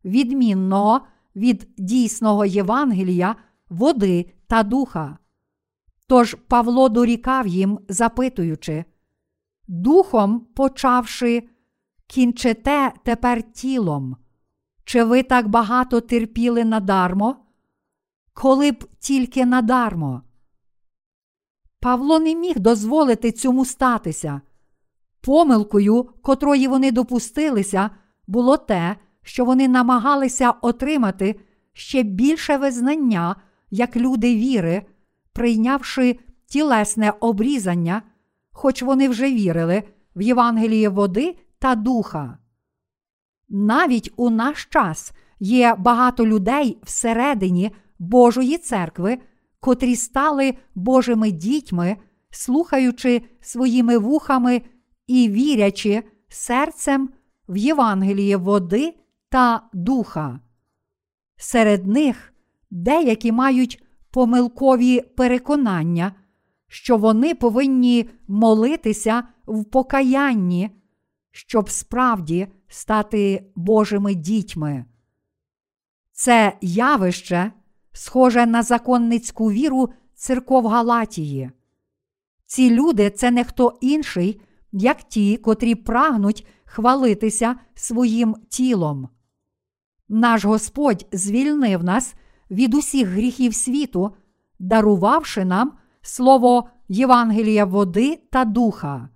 відмінного 0.05 1.01
від 1.35 1.67
дійсного 1.77 2.45
Євангелія, 2.45 3.35
води 3.69 4.25
та 4.47 4.63
духа. 4.63 5.17
Тож 6.07 6.33
Павло 6.47 6.89
дорікав 6.89 7.47
їм, 7.47 7.79
запитуючи, 7.89 8.85
Духом 9.67 10.39
почавши, 10.39 11.49
кінчите 12.07 12.93
тепер 13.03 13.51
тілом. 13.51 14.15
Чи 14.83 15.03
ви 15.03 15.23
так 15.23 15.47
багато 15.47 16.01
терпіли 16.01 16.65
надармо? 16.65 17.35
Коли 18.33 18.71
б 18.71 18.85
тільки 18.99 19.45
надармо. 19.45 20.21
Павло 21.79 22.19
не 22.19 22.35
міг 22.35 22.59
дозволити 22.59 23.31
цьому 23.31 23.65
статися. 23.65 24.41
Помилкою, 25.21 26.03
котрої 26.03 26.67
вони 26.67 26.91
допустилися, 26.91 27.89
було 28.27 28.57
те, 28.57 28.95
що 29.21 29.45
вони 29.45 29.67
намагалися 29.67 30.51
отримати 30.51 31.39
ще 31.73 32.03
більше 32.03 32.57
визнання 32.57 33.35
як 33.71 33.95
люди 33.95 34.35
віри, 34.35 34.85
прийнявши 35.33 36.19
тілесне 36.45 37.13
обрізання, 37.19 38.01
хоч 38.51 38.81
вони 38.81 39.09
вже 39.09 39.31
вірили 39.31 39.83
в 40.15 40.21
Євангеліє 40.21 40.89
води 40.89 41.35
та 41.59 41.75
духа. 41.75 42.37
Навіть 43.49 44.13
у 44.15 44.29
наш 44.29 44.65
час 44.65 45.11
є 45.39 45.75
багато 45.77 46.25
людей 46.25 46.77
всередині 46.83 47.71
Божої 47.99 48.57
церкви, 48.57 49.17
котрі 49.59 49.95
стали 49.95 50.53
Божими 50.75 51.31
дітьми, 51.31 51.97
слухаючи 52.29 53.21
своїми 53.41 53.97
вухами 53.97 54.61
і 55.07 55.29
вірячи 55.29 56.03
серцем 56.29 57.09
в 57.49 57.57
Євангеліє 57.57 58.37
води 58.37 58.93
та 59.29 59.61
духа. 59.73 60.39
Серед 61.37 61.87
них 61.87 62.33
деякі 62.69 63.31
мають 63.31 63.83
помилкові 64.11 65.01
переконання, 65.01 66.11
що 66.67 66.97
вони 66.97 67.35
повинні 67.35 68.09
молитися 68.27 69.23
в 69.45 69.65
покаянні, 69.65 70.69
щоб 71.31 71.69
справді 71.69 72.47
стати 72.67 73.51
Божими 73.55 74.15
дітьми. 74.15 74.85
Це 76.11 76.57
явище 76.61 77.51
схоже 77.93 78.45
на 78.45 78.63
законницьку 78.63 79.51
віру 79.51 79.89
церков 80.15 80.67
Галатії. 80.67 81.51
Ці 82.45 82.69
люди 82.69 83.09
це 83.09 83.31
не 83.31 83.43
хто 83.43 83.77
інший, 83.81 84.41
як 84.71 85.03
ті, 85.03 85.37
котрі 85.37 85.75
прагнуть 85.75 86.47
хвалитися 86.65 87.55
своїм 87.73 88.35
тілом. 88.49 89.09
Наш 90.09 90.45
Господь 90.45 91.05
звільнив 91.11 91.83
нас 91.83 92.15
від 92.51 92.73
усіх 92.73 93.07
гріхів 93.07 93.55
світу, 93.55 94.11
дарувавши 94.59 95.45
нам 95.45 95.71
слово 96.01 96.69
Євангелія 96.87 97.65
води 97.65 98.19
та 98.31 98.45
духа. 98.45 99.09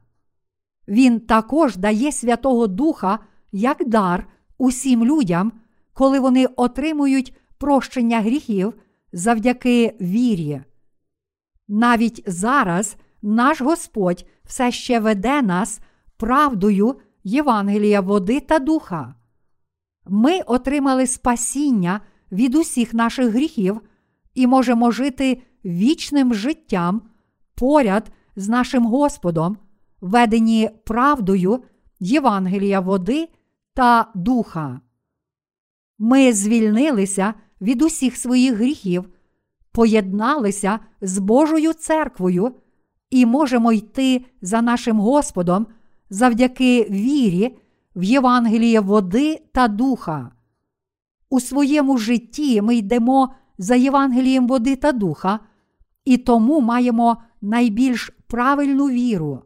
Він 0.88 1.20
також 1.20 1.78
дає 1.78 2.12
Святого 2.12 2.68
Духа 2.68 3.20
як 3.52 3.88
дар 3.90 4.28
усім 4.58 5.06
людям, 5.06 5.52
коли 5.94 6.20
вони 6.20 6.46
отримують 6.46 7.38
прощення 7.58 8.22
гріхів 8.22 8.74
завдяки 9.14 9.96
вірі. 10.02 10.62
Навіть 11.68 12.24
зараз 12.28 12.96
наш 13.22 13.62
Господь 13.62 14.26
все 14.44 14.72
ще 14.72 15.00
веде 15.00 15.42
нас 15.42 15.80
правдою 16.18 16.96
Євангелія 17.24 18.02
води 18.02 18.40
та 18.40 18.60
духа. 18.60 19.16
Ми 20.08 20.42
отримали 20.42 21.08
спасіння 21.08 22.02
від 22.32 22.56
усіх 22.56 22.94
наших 22.94 23.30
гріхів 23.30 23.82
і 24.34 24.48
можемо 24.48 24.92
жити 24.92 25.42
вічним 25.66 26.34
життям 26.34 27.02
поряд 27.56 28.12
з 28.36 28.50
нашим 28.50 28.86
Господом, 28.86 29.58
ведені 30.02 30.70
правдою 30.86 31.64
Євангелія 32.00 32.80
води 32.80 33.30
та 33.74 34.12
духа. 34.16 34.82
Ми 36.00 36.34
звільнилися 36.34 37.34
від 37.62 37.82
усіх 37.82 38.18
своїх 38.18 38.54
гріхів, 38.54 39.10
поєдналися 39.72 40.80
з 41.02 41.18
Божою 41.18 41.74
церквою 41.74 42.56
і 43.10 43.26
можемо 43.26 43.74
йти 43.74 44.26
за 44.42 44.62
нашим 44.62 45.00
Господом 45.00 45.68
завдяки 46.10 46.88
вірі 46.90 47.58
в 47.96 48.04
Євангеліє 48.04 48.80
води 48.80 49.42
та 49.52 49.68
духа. 49.68 50.32
У 51.32 51.40
своєму 51.40 51.98
житті 51.98 52.62
ми 52.62 52.76
йдемо 52.76 53.34
за 53.58 53.76
Євангелієм 53.76 54.48
води 54.48 54.76
та 54.76 54.92
духа, 54.92 55.40
і 56.06 56.18
тому 56.18 56.62
маємо 56.62 57.18
найбільш 57.42 58.12
правильну 58.28 58.90
віру. 58.90 59.42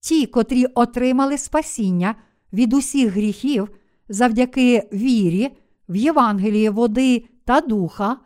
Ті, 0.00 0.26
котрі 0.26 0.66
отримали 0.66 1.38
спасіння 1.38 2.14
від 2.52 2.74
усіх 2.74 3.12
гріхів 3.12 3.68
завдяки 4.08 4.88
вірі 4.92 5.56
в 5.88 5.96
Євангеліє 5.96 6.70
води 6.70 7.24
та 7.44 7.60
духа, 7.60 8.16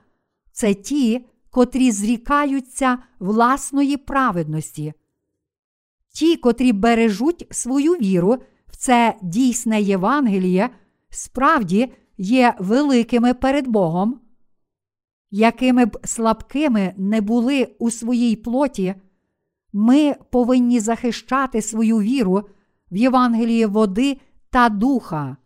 це 0.52 0.74
ті, 0.74 1.26
котрі 1.50 1.90
зрікаються 1.90 2.98
власної 3.18 3.96
праведності. 3.96 4.92
Ті, 6.12 6.36
котрі 6.36 6.72
бережуть 6.72 7.46
свою 7.50 7.92
віру 7.92 8.36
в 8.66 8.76
це 8.76 9.14
дійсне 9.22 9.82
Євангеліє, 9.82 10.70
справді 11.10 11.92
є 12.18 12.54
великими 12.58 13.34
перед 13.34 13.68
Богом. 13.68 14.20
Якими 15.30 15.86
б 15.86 15.98
слабкими 16.04 16.94
не 16.96 17.20
були 17.20 17.74
у 17.78 17.90
своїй 17.90 18.36
плоті, 18.36 18.94
ми 19.72 20.14
повинні 20.30 20.80
захищати 20.80 21.62
свою 21.62 21.98
віру 21.98 22.42
в 22.90 22.96
Євангеліє 22.96 23.66
води 23.66 24.20
та 24.50 24.68
духа. 24.68 25.36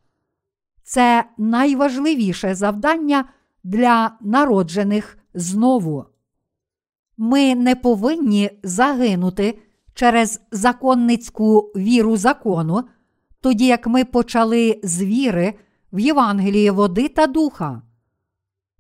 Це 0.83 1.25
найважливіше 1.39 2.55
завдання 2.55 3.25
для 3.65 4.17
народжених 4.21 5.19
знову. 5.35 6.05
Ми 7.17 7.55
не 7.55 7.77
повинні 7.77 8.51
загинути 8.63 9.59
через 9.95 10.41
законницьку 10.51 11.61
віру 11.77 12.17
закону, 12.17 12.85
тоді 13.41 13.67
як 13.67 13.87
ми 13.87 14.05
почали 14.05 14.81
з 14.83 15.03
віри 15.03 15.55
в 15.93 15.99
Євангеліє 15.99 16.71
води 16.71 17.09
та 17.09 17.27
духа. 17.27 17.83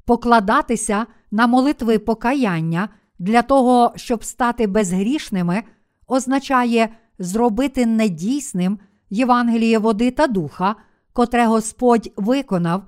Покладатися 0.05 1.07
на 1.31 1.47
молитви 1.47 1.99
покаяння 1.99 2.89
для 3.19 3.43
того, 3.43 3.93
щоб 3.97 4.25
стати 4.25 4.67
безгрішними, 4.67 5.63
означає 6.07 6.89
зробити 7.19 7.87
недійсним 7.87 8.79
Євангеліє 9.11 9.79
води 9.79 10.11
та 10.11 10.27
духа, 10.27 10.77
котре 11.13 11.47
Господь 11.47 12.13
виконав, 12.17 12.83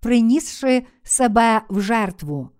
принісши 0.00 0.86
себе 1.02 1.62
в 1.70 1.80
жертву. 1.80 2.50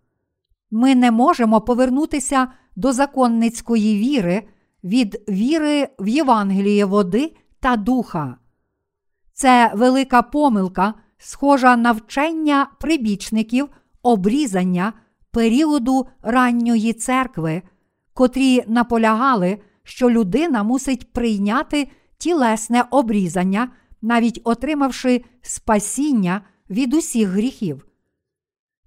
Ми 0.70 0.94
не 0.94 1.11
можемо 1.11 1.61
повернутися 1.61 2.48
до 2.76 2.92
законницької 2.92 3.98
віри 3.98 4.48
від 4.85 5.22
віри 5.28 5.88
в 5.98 6.09
Євангеліє 6.09 6.85
води 6.85 7.37
та 7.61 7.76
духа. 7.76 8.37
Це 9.33 9.72
велика 9.74 10.22
помилка, 10.22 10.94
схожа 11.20 11.76
на 11.76 11.92
вчення 11.92 12.70
прибічників 12.80 13.68
обрізання 14.02 14.92
періоду 15.30 16.06
ранньої 16.22 16.92
церкви, 16.92 17.62
котрі 18.14 18.64
наполягали, 18.66 19.59
що 19.83 20.11
людина 20.11 20.62
мусить 20.62 21.12
прийняти 21.12 21.88
тілесне 22.18 22.85
обрізання, 22.90 23.68
навіть 24.02 24.40
отримавши 24.44 25.24
спасіння 25.42 26.40
від 26.70 26.94
усіх 26.94 27.28
гріхів. 27.28 27.87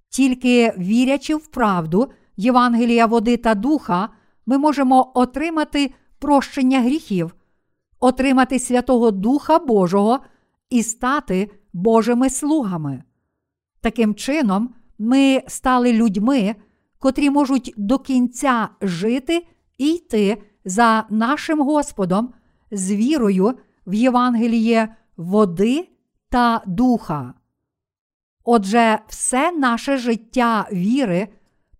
Тільки 0.08 0.74
вірячи 0.78 1.34
в 1.34 1.46
правду 1.46 2.10
Євангелія 2.36 3.06
води 3.06 3.36
та 3.36 3.54
духа, 3.54 4.08
ми 4.46 4.58
можемо 4.58 5.12
отримати 5.14 5.94
прощення 6.18 6.80
гріхів, 6.80 7.34
отримати 8.00 8.58
Святого 8.58 9.10
Духа 9.10 9.58
Божого 9.58 10.20
і 10.70 10.82
стати 10.82 11.50
Божими 11.74 12.30
слугами. 12.30 13.02
Таким 13.80 14.14
чином, 14.14 14.74
ми 14.98 15.42
стали 15.46 15.92
людьми, 15.92 16.54
котрі 16.98 17.30
можуть 17.30 17.74
до 17.76 17.98
кінця 17.98 18.68
жити 18.80 19.46
і 19.78 19.90
йти 19.90 20.42
за 20.64 21.06
нашим 21.10 21.60
Господом 21.60 22.34
з 22.70 22.92
вірою 22.92 23.54
в 23.86 23.94
Євангеліє 23.94 24.96
води 25.16 25.88
та 26.28 26.62
духа. 26.66 27.34
Отже, 28.44 28.98
все 29.08 29.52
наше 29.52 29.96
життя 29.96 30.68
віри 30.72 31.28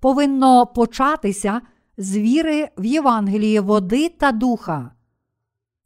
повинно 0.00 0.66
початися 0.66 1.60
з 1.96 2.16
віри 2.16 2.68
в 2.78 2.84
Євангеліє 2.84 3.60
води 3.60 4.08
та 4.08 4.32
духа. 4.32 4.90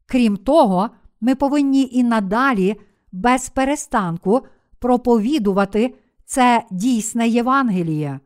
Крім 0.06 0.36
того, 0.36 0.90
ми 1.20 1.34
повинні 1.34 1.88
і 1.92 2.04
надалі 2.04 2.76
без 3.12 3.48
перестанку 3.48 4.40
проповідувати 4.78 5.94
це 6.24 6.64
дійсне 6.70 7.28
Євангеліє. 7.28 8.20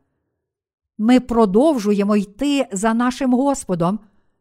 Ми 0.97 1.19
продовжуємо 1.19 2.15
йти 2.15 2.67
за 2.71 2.93
нашим 2.93 3.33
Господом, 3.33 3.99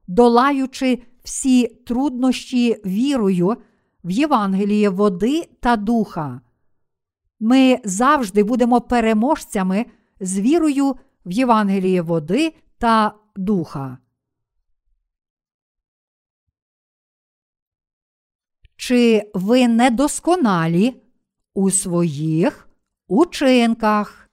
долаючи 0.09 1.02
всі 1.24 1.66
труднощі 1.66 2.76
вірою 2.87 3.57
в 4.05 4.11
Євангеліє 4.11 4.88
води 4.88 5.48
та 5.61 5.76
духа. 5.76 6.40
Ми 7.40 7.78
завжди 7.85 8.42
будемо 8.44 8.81
переможцями 8.81 9.87
з 10.20 10.38
вірою 10.38 10.96
в 11.26 11.33
Євангеліє 11.33 12.02
води 12.02 12.55
та 12.78 13.14
духа. 13.37 13.98
Чи 18.83 19.31
ви 19.35 19.68
недосконалі 19.68 21.03
у 21.55 21.71
своїх 21.71 22.68
учинках? 23.09 24.31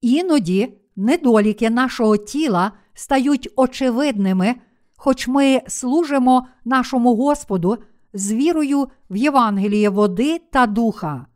Іноді 0.00 0.78
недоліки 0.96 1.70
нашого 1.70 2.16
тіла 2.16 2.72
стають 2.94 3.48
очевидними, 3.56 4.54
хоч 4.96 5.28
ми 5.28 5.62
служимо 5.68 6.48
нашому 6.64 7.14
Господу 7.16 7.78
з 8.12 8.32
вірою 8.32 8.88
в 9.10 9.16
Євангеліє 9.16 9.88
води 9.88 10.38
та 10.38 10.66
духа. 10.66 11.26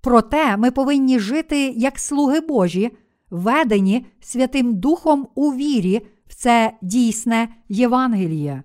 Проте 0.00 0.56
ми 0.56 0.70
повинні 0.70 1.18
жити 1.18 1.68
як 1.68 1.98
слуги 1.98 2.40
Божі, 2.40 2.96
ведені 3.30 4.06
Святим 4.20 4.74
Духом 4.74 5.28
у 5.34 5.54
вірі 5.54 6.06
це 6.40 6.72
дійсне 6.82 7.48
Євангеліє. 7.68 8.62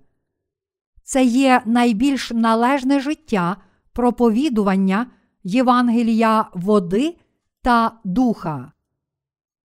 Це 1.03 1.23
є 1.23 1.61
найбільш 1.65 2.31
належне 2.31 2.99
життя 2.99 3.57
проповідування 3.93 5.07
Євангелія 5.43 6.49
води 6.53 7.17
та 7.61 7.99
духа. 8.03 8.71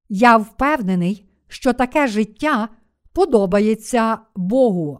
Я 0.10 0.38
впевнений, 0.38 1.30
що 1.48 1.74
таке 1.74 2.08
життя 2.08 2.70
подобається 3.14 4.18
Богу. 4.36 5.00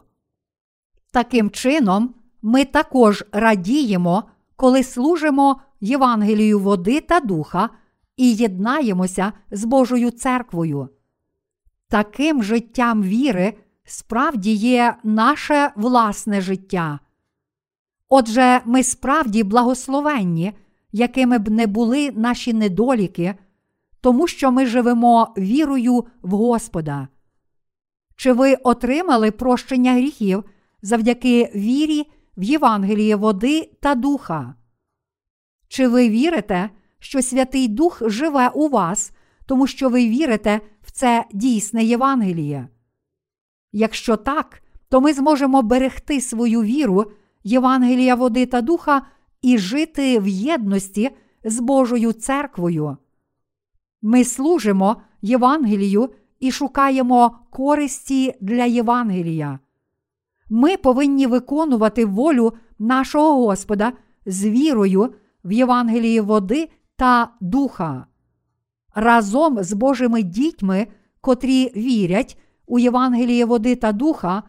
Таким 1.12 1.50
чином, 1.50 2.14
ми 2.42 2.64
також 2.64 3.24
радіємо, 3.32 4.24
коли 4.56 4.82
служимо 4.82 5.60
Євангелію 5.80 6.60
води 6.60 7.00
та 7.00 7.20
духа 7.20 7.70
і 8.16 8.34
єднаємося 8.34 9.32
з 9.50 9.64
Божою 9.64 10.10
церквою. 10.10 10.88
Таким 11.90 12.42
життям 12.42 13.02
віри 13.02 13.54
справді 13.84 14.52
є 14.52 14.96
наше 15.04 15.72
власне 15.76 16.40
життя. 16.40 17.00
Отже, 18.08 18.60
ми 18.64 18.82
справді 18.82 19.42
благословенні, 19.42 20.52
якими 20.92 21.38
б 21.38 21.50
не 21.50 21.66
були 21.66 22.10
наші 22.10 22.52
недоліки, 22.52 23.34
тому 24.00 24.26
що 24.26 24.52
ми 24.52 24.66
живемо 24.66 25.34
вірою 25.38 26.04
в 26.22 26.30
Господа. 26.30 27.08
Чи 28.16 28.32
ви 28.32 28.54
отримали 28.54 29.30
прощення 29.30 29.92
гріхів 29.92 30.44
завдяки 30.82 31.52
вірі 31.54 32.06
в 32.36 32.42
Євангеліє 32.42 33.16
води 33.16 33.70
та 33.80 33.94
духа? 33.94 34.54
Чи 35.68 35.88
ви 35.88 36.08
вірите, 36.08 36.70
що 36.98 37.22
Святий 37.22 37.68
Дух 37.68 38.02
живе 38.06 38.48
у 38.48 38.68
вас, 38.68 39.12
тому 39.46 39.66
що 39.66 39.88
ви 39.88 40.08
вірите 40.08 40.60
це 41.00 41.24
дійсне 41.32 41.84
Євангеліє? 41.84 42.68
Якщо 43.72 44.16
так, 44.16 44.62
то 44.88 45.00
ми 45.00 45.12
зможемо 45.12 45.62
берегти 45.62 46.20
свою 46.20 46.62
віру, 46.62 47.04
Євангелія 47.44 48.14
води 48.14 48.46
та 48.46 48.60
духа 48.60 49.06
і 49.42 49.58
жити 49.58 50.18
в 50.18 50.28
єдності 50.28 51.10
з 51.44 51.60
Божою 51.60 52.12
церквою. 52.12 52.96
Ми 54.02 54.24
служимо 54.24 55.02
Євангелію 55.22 56.10
і 56.40 56.50
шукаємо 56.50 57.38
користі 57.50 58.34
для 58.40 58.64
Євангелія. 58.64 59.58
Ми 60.50 60.76
повинні 60.76 61.26
виконувати 61.26 62.04
волю 62.04 62.52
нашого 62.78 63.46
Господа 63.46 63.92
з 64.26 64.44
вірою 64.44 65.14
в 65.44 65.52
Євангелії 65.52 66.20
води 66.20 66.68
та 66.96 67.30
духа. 67.40 68.06
Разом 68.94 69.62
з 69.62 69.72
Божими 69.72 70.22
дітьми, 70.22 70.86
котрі 71.20 71.72
вірять 71.76 72.38
у 72.66 72.78
Євангеліє 72.78 73.44
води 73.44 73.76
та 73.76 73.92
духа, 73.92 74.42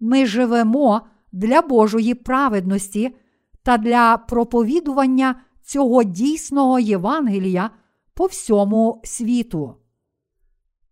ми 0.00 0.26
живемо 0.26 1.00
для 1.32 1.62
Божої 1.62 2.14
праведності 2.14 3.16
та 3.62 3.78
для 3.78 4.16
проповідування 4.16 5.34
цього 5.62 6.04
дійсного 6.04 6.78
Євангелія 6.78 7.70
по 8.14 8.26
всьому 8.26 9.00
світу. 9.04 9.74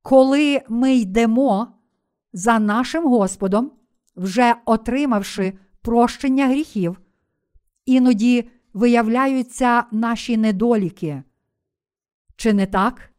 Коли 0.03 0.61
ми 0.69 0.95
йдемо 0.95 1.69
за 2.33 2.59
нашим 2.59 3.07
Господом, 3.07 3.71
вже 4.17 4.55
отримавши 4.65 5.53
прощення 5.83 6.49
гріхів, 6.49 7.01
іноді 7.87 8.51
виявляються 8.75 9.85
наші 9.93 10.37
недоліки. 10.37 11.23
Чи 12.37 12.53
не 12.53 12.67
так? 12.67 13.13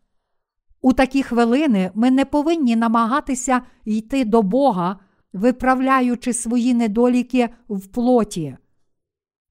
У 0.81 0.93
такі 0.93 1.23
хвилини 1.23 1.91
ми 1.93 2.11
не 2.11 2.25
повинні 2.25 2.75
намагатися 2.75 3.61
йти 3.85 4.25
до 4.25 4.41
Бога, 4.41 4.99
виправляючи 5.33 6.33
свої 6.33 6.73
недоліки 6.73 7.49
в 7.69 7.87
плоті. 7.87 8.57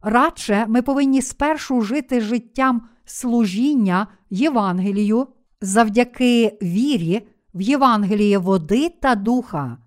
Радше 0.03 0.65
ми 0.69 0.83
повинні 0.83 1.23
спершу 1.23 1.81
жити 1.81 2.21
життям 2.21 2.89
служіння 3.05 4.07
Євангелію 4.31 5.27
завдяки 5.61 6.59
вірі 6.63 7.27
в 7.55 7.61
Євангеліє 7.61 8.39
води 8.39 8.89
та 8.89 9.15
духа. 9.15 9.79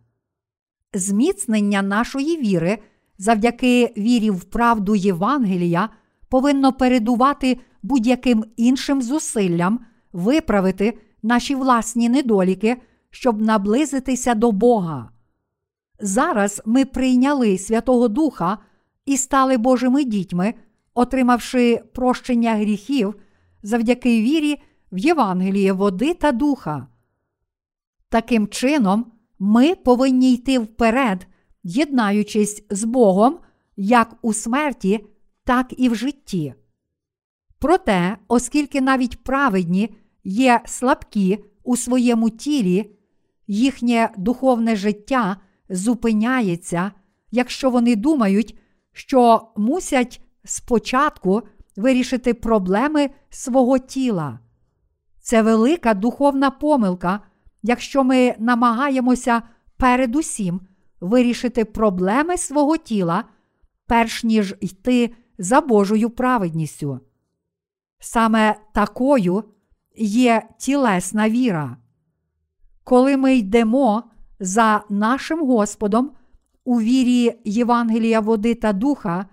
Зміцнення 0.93 1.81
нашої 1.81 2.37
віри 2.37 2.77
завдяки 3.17 3.93
вірі 3.97 4.29
в 4.29 4.43
правду 4.43 4.95
Євангелія 4.95 5.89
повинно 6.29 6.73
передувати 6.73 7.59
будь-яким 7.85 8.45
іншим 8.57 9.01
зусиллям 9.01 9.79
виправити 10.13 10.97
наші 11.23 11.55
власні 11.55 12.09
недоліки, 12.09 12.81
щоб 13.09 13.41
наблизитися 13.41 14.35
до 14.35 14.51
Бога. 14.51 15.09
Зараз 15.99 16.61
ми 16.65 16.85
прийняли 16.85 17.57
Святого 17.57 18.07
Духа 18.07 18.57
і 19.05 19.17
стали 19.17 19.57
Божими 19.57 20.03
дітьми, 20.03 20.53
отримавши 20.93 21.81
прощення 21.93 22.55
гріхів 22.55 23.15
завдяки 23.63 24.21
вірі 24.21 24.61
в 24.91 24.97
Євангеліє 24.97 25.73
води 25.73 26.13
та 26.13 26.31
духа. 26.31 26.87
Таким 28.09 28.47
чином, 28.47 29.11
ми 29.39 29.75
повинні 29.75 30.33
йти 30.33 30.59
вперед, 30.59 31.27
єднаючись 31.63 32.65
з 32.69 32.83
Богом 32.83 33.39
як 33.77 34.15
у 34.21 34.33
смерті, 34.33 35.05
так 35.43 35.73
і 35.77 35.89
в 35.89 35.95
житті. 35.95 36.53
Проте, 37.59 38.17
оскільки 38.27 38.81
навіть 38.81 39.23
праведні 39.23 39.95
є 40.23 40.61
слабкі 40.65 41.39
у 41.63 41.77
своєму 41.77 42.29
тілі, 42.29 42.91
їхнє 43.47 44.09
духовне 44.17 44.75
життя 44.75 45.37
зупиняється, 45.69 46.91
якщо 47.31 47.69
вони 47.69 47.95
думають, 47.95 48.57
що 48.93 49.47
мусять 49.57 50.21
спочатку 50.43 51.41
вирішити 51.75 52.33
проблеми 52.33 53.09
свого 53.29 53.77
тіла. 53.77 54.39
Це 55.21 55.41
велика 55.41 55.93
духовна 55.93 56.51
помилка, 56.51 57.19
якщо 57.63 58.03
ми 58.03 58.35
намагаємося 58.39 59.41
передусім 59.77 60.61
вирішити 61.01 61.65
проблеми 61.65 62.37
свого 62.37 62.77
тіла, 62.77 63.23
перш 63.87 64.23
ніж 64.23 64.55
йти 64.61 65.15
за 65.37 65.61
Божою 65.61 66.09
праведністю. 66.09 66.99
Саме 67.99 68.55
такою 68.73 69.43
є 69.97 70.43
тілесна 70.59 71.29
віра. 71.29 71.77
Коли 72.83 73.17
ми 73.17 73.35
йдемо 73.35 74.03
за 74.39 74.83
нашим 74.89 75.45
Господом 75.45 76.11
у 76.65 76.81
вірі 76.81 77.39
Євангелія 77.45 78.19
води 78.19 78.55
та 78.55 78.73
духа, 78.73 79.25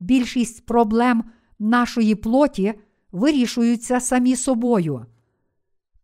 більшість 0.00 0.66
проблем 0.66 1.24
нашої 1.58 2.14
плоті 2.14 2.74
вирішуються 3.12 4.00
самі 4.00 4.36
собою. 4.36 5.06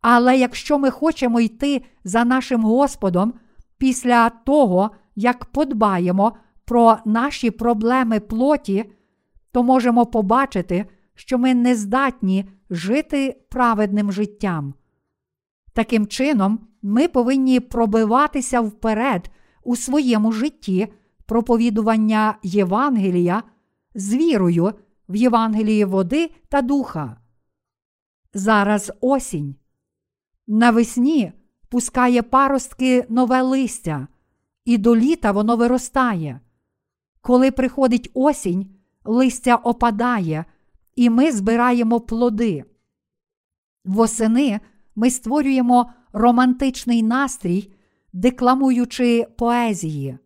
Але 0.01 0.37
якщо 0.37 0.79
ми 0.79 0.91
хочемо 0.91 1.39
йти 1.39 1.81
за 2.03 2.25
нашим 2.25 2.63
Господом 2.63 3.33
після 3.77 4.29
того, 4.29 4.91
як 5.15 5.45
подбаємо 5.45 6.35
про 6.65 6.97
наші 7.05 7.51
проблеми 7.51 8.19
плоті, 8.19 8.85
то 9.51 9.63
можемо 9.63 10.05
побачити, 10.05 10.85
що 11.15 11.37
ми 11.37 11.53
не 11.53 11.75
здатні 11.75 12.49
жити 12.69 13.41
праведним 13.49 14.11
життям. 14.11 14.73
Таким 15.73 16.07
чином, 16.07 16.59
ми 16.81 17.07
повинні 17.07 17.59
пробиватися 17.59 18.61
вперед 18.61 19.31
у 19.63 19.75
своєму 19.75 20.31
житті 20.31 20.87
проповідування 21.25 22.37
Євангелія 22.43 23.43
з 23.95 24.13
вірою 24.13 24.73
в 25.09 25.15
Євангелії 25.15 25.85
води 25.85 26.31
та 26.49 26.61
духа. 26.61 27.17
Зараз 28.33 28.91
осінь. 29.01 29.55
Навесні 30.47 31.31
пускає 31.69 32.21
паростки 32.21 33.05
нове 33.09 33.41
листя, 33.41 34.07
і 34.65 34.77
до 34.77 34.95
літа 34.95 35.31
воно 35.31 35.55
виростає. 35.55 36.39
Коли 37.21 37.51
приходить 37.51 38.11
осінь, 38.13 38.69
листя 39.03 39.55
опадає, 39.55 40.45
і 40.95 41.09
ми 41.09 41.31
збираємо 41.31 42.01
плоди. 42.01 42.63
Восени 43.85 44.59
ми 44.95 45.09
створюємо 45.09 45.93
романтичний 46.13 47.03
настрій, 47.03 47.73
декламуючи 48.13 49.27
поезії. 49.37 50.17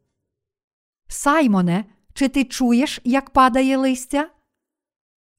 Саймоне, 1.08 1.86
чи 2.13 2.27
ти 2.27 2.45
чуєш, 2.45 3.01
як 3.03 3.29
падає 3.29 3.77
листя? 3.77 4.29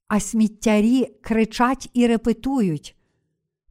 А 0.08 0.20
сміттярі 0.20 1.04
кричать 1.22 1.90
і 1.92 2.06
репетують 2.06 2.96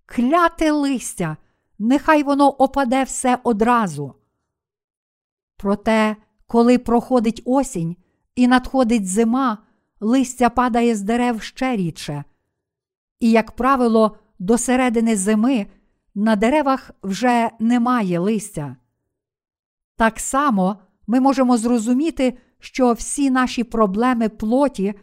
Кляте 0.05 0.71
листя, 0.71 1.37
нехай 1.79 2.23
воно 2.23 2.49
опаде 2.49 3.03
все 3.03 3.39
одразу. 3.43 4.13
Проте, 5.57 6.15
коли 6.47 6.77
проходить 6.77 7.41
осінь 7.45 7.95
і 8.35 8.47
надходить 8.47 9.07
зима, 9.07 9.57
листя 9.99 10.49
падає 10.49 10.95
з 10.95 11.01
дерев 11.01 11.41
ще 11.41 11.75
рідше. 11.75 12.23
І, 13.19 13.31
як 13.31 13.51
правило, 13.51 14.17
до 14.39 14.57
середини 14.57 15.15
зими 15.15 15.65
на 16.15 16.35
деревах 16.35 16.91
вже 17.03 17.49
немає 17.59 18.19
листя. 18.19 18.75
Так 19.95 20.19
само 20.19 20.75
ми 21.07 21.19
можемо 21.19 21.57
зрозуміти, 21.57 22.37
що 22.59 22.93
всі 22.93 23.29
наші 23.29 23.63
проблеми 23.63 24.29
плоті 24.29 24.93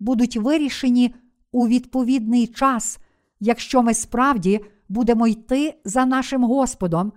будуть 0.00 0.36
вирішені 0.36 1.14
у 1.52 1.68
відповідний 1.68 2.46
час, 2.46 2.98
якщо 3.40 3.82
ми 3.82 3.94
справді 3.94 4.60
будемо 4.88 5.26
йти 5.26 5.74
за 5.84 6.06
нашим 6.06 6.44
Господом 6.44 7.12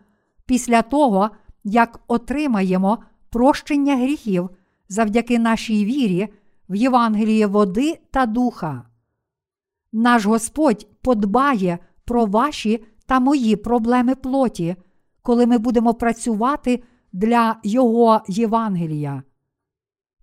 після 0.46 0.82
того, 0.82 1.30
як 1.64 2.00
отримаємо 2.08 2.98
прощення 3.30 3.96
гріхів 3.96 4.50
завдяки 4.90 5.40
нашій 5.40 5.86
вірі 5.86 6.30
в 6.70 6.76
Євангеліє 6.76 7.48
води 7.48 8.00
та 8.12 8.26
духа. 8.26 8.86
Наш 9.92 10.26
Господь 10.26 10.88
подбає 11.02 11.80
про 12.06 12.26
ваші 12.26 12.84
та 13.06 13.20
мої 13.20 13.56
проблеми 13.56 14.16
плоті, 14.16 14.76
коли 15.22 15.46
ми 15.46 15.58
будемо 15.58 15.94
працювати 15.94 16.84
для 17.14 17.60
Його 17.64 18.22
Євангелія. 18.28 19.24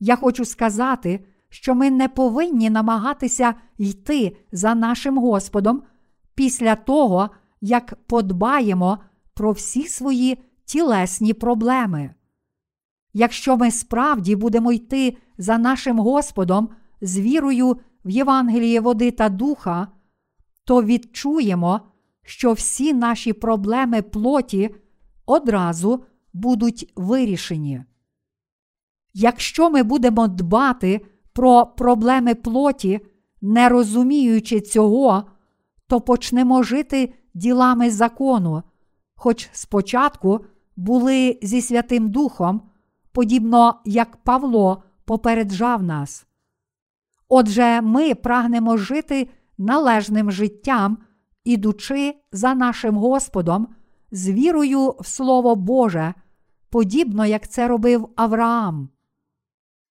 Я 0.00 0.16
хочу 0.16 0.44
сказати, 0.44 1.24
що 1.48 1.74
ми 1.74 1.90
не 1.90 2.08
повинні 2.08 2.70
намагатися 2.70 3.54
йти 3.78 4.36
за 4.52 4.74
нашим 4.74 5.18
Господом 5.18 5.82
після 6.34 6.74
того, 6.74 7.30
як 7.60 7.94
подбаємо 8.06 8.98
про 9.34 9.52
всі 9.52 9.86
свої 9.86 10.38
тілесні 10.64 11.34
проблеми. 11.34 12.14
Якщо 13.12 13.56
ми 13.56 13.70
справді 13.70 14.36
будемо 14.36 14.72
йти 14.72 15.16
за 15.38 15.58
нашим 15.58 15.98
Господом 15.98 16.68
з 17.00 17.18
вірою 17.18 17.76
в 18.04 18.10
Євангеліє 18.10 18.80
води 18.80 19.10
та 19.10 19.28
духа, 19.28 19.88
то 20.64 20.82
відчуємо, 20.82 21.80
що 22.24 22.52
всі 22.52 22.92
наші 22.92 23.32
проблеми 23.32 24.02
плоті 24.02 24.74
одразу 25.26 26.04
будуть 26.32 26.92
вирішені. 26.96 27.84
Якщо 29.14 29.70
ми 29.70 29.82
будемо 29.82 30.28
дбати 30.28 31.06
про 31.32 31.66
проблеми 31.66 32.34
плоті, 32.34 33.00
не 33.42 33.68
розуміючи 33.68 34.60
цього, 34.60 35.24
то 35.86 36.00
почнемо 36.00 36.62
жити 36.62 37.14
ділами 37.34 37.90
закону, 37.90 38.62
хоч 39.14 39.48
спочатку 39.52 40.44
були 40.76 41.38
зі 41.42 41.62
Святим 41.62 42.10
Духом, 42.10 42.62
подібно 43.12 43.80
як 43.84 44.16
Павло 44.16 44.82
попереджав 45.06 45.82
нас. 45.82 46.26
Отже, 47.28 47.80
ми 47.80 48.14
прагнемо 48.14 48.76
жити 48.76 49.28
належним 49.58 50.30
життям, 50.30 50.98
ідучи 51.44 52.14
за 52.32 52.54
нашим 52.54 52.96
Господом 52.96 53.68
з 54.10 54.30
вірою 54.30 54.94
в 55.00 55.06
Слово 55.06 55.56
Боже, 55.56 56.14
подібно 56.70 57.26
як 57.26 57.48
це 57.48 57.68
робив 57.68 58.08
Авраам. 58.16 58.88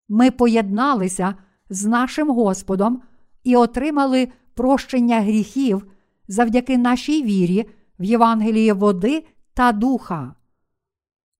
Ми 0.09 0.31
поєдналися 0.31 1.35
з 1.71 1.85
нашим 1.85 2.31
Господом 2.31 3.03
і 3.45 3.57
отримали 3.57 4.29
прощення 4.55 5.21
гріхів 5.21 5.87
завдяки 6.29 6.79
нашій 6.79 7.23
вірі 7.23 7.71
в 7.99 8.05
Євангеліє 8.05 8.73
води 8.73 9.27
та 9.55 9.73
духа. 9.73 10.35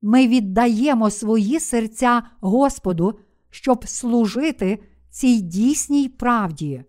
Ми 0.03 0.29
віддаємо 0.29 1.11
свої 1.11 1.61
серця 1.61 2.23
Господу, 2.41 3.19
щоб 3.55 3.89
служити 3.89 4.79
цій 5.11 5.41
дійсній 5.41 6.09
правді. 6.09 6.85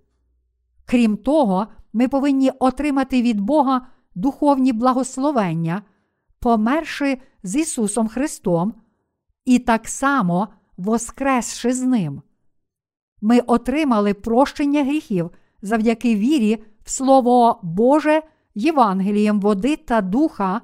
Крім 0.85 1.17
того, 1.17 1.67
ми 1.93 2.07
повинні 2.07 2.51
отримати 2.59 3.21
від 3.21 3.39
Бога 3.39 3.87
духовні 4.15 4.73
благословення, 4.73 5.81
померши 6.39 7.17
з 7.43 7.55
Ісусом 7.55 8.07
Христом, 8.07 8.73
і 9.45 9.59
так 9.59 9.87
само 9.87 10.47
воскресши 10.77 11.73
з 11.73 11.83
Ним. 11.83 12.21
Ми 13.21 13.39
отримали 13.39 14.13
прощення 14.13 14.83
гріхів 14.83 15.31
завдяки 15.61 16.15
вірі 16.15 16.63
в 16.83 16.89
Слово 16.89 17.59
Боже 17.63 18.21
Євангелієм 18.55 19.39
води 19.39 19.75
та 19.75 20.01
духа, 20.01 20.61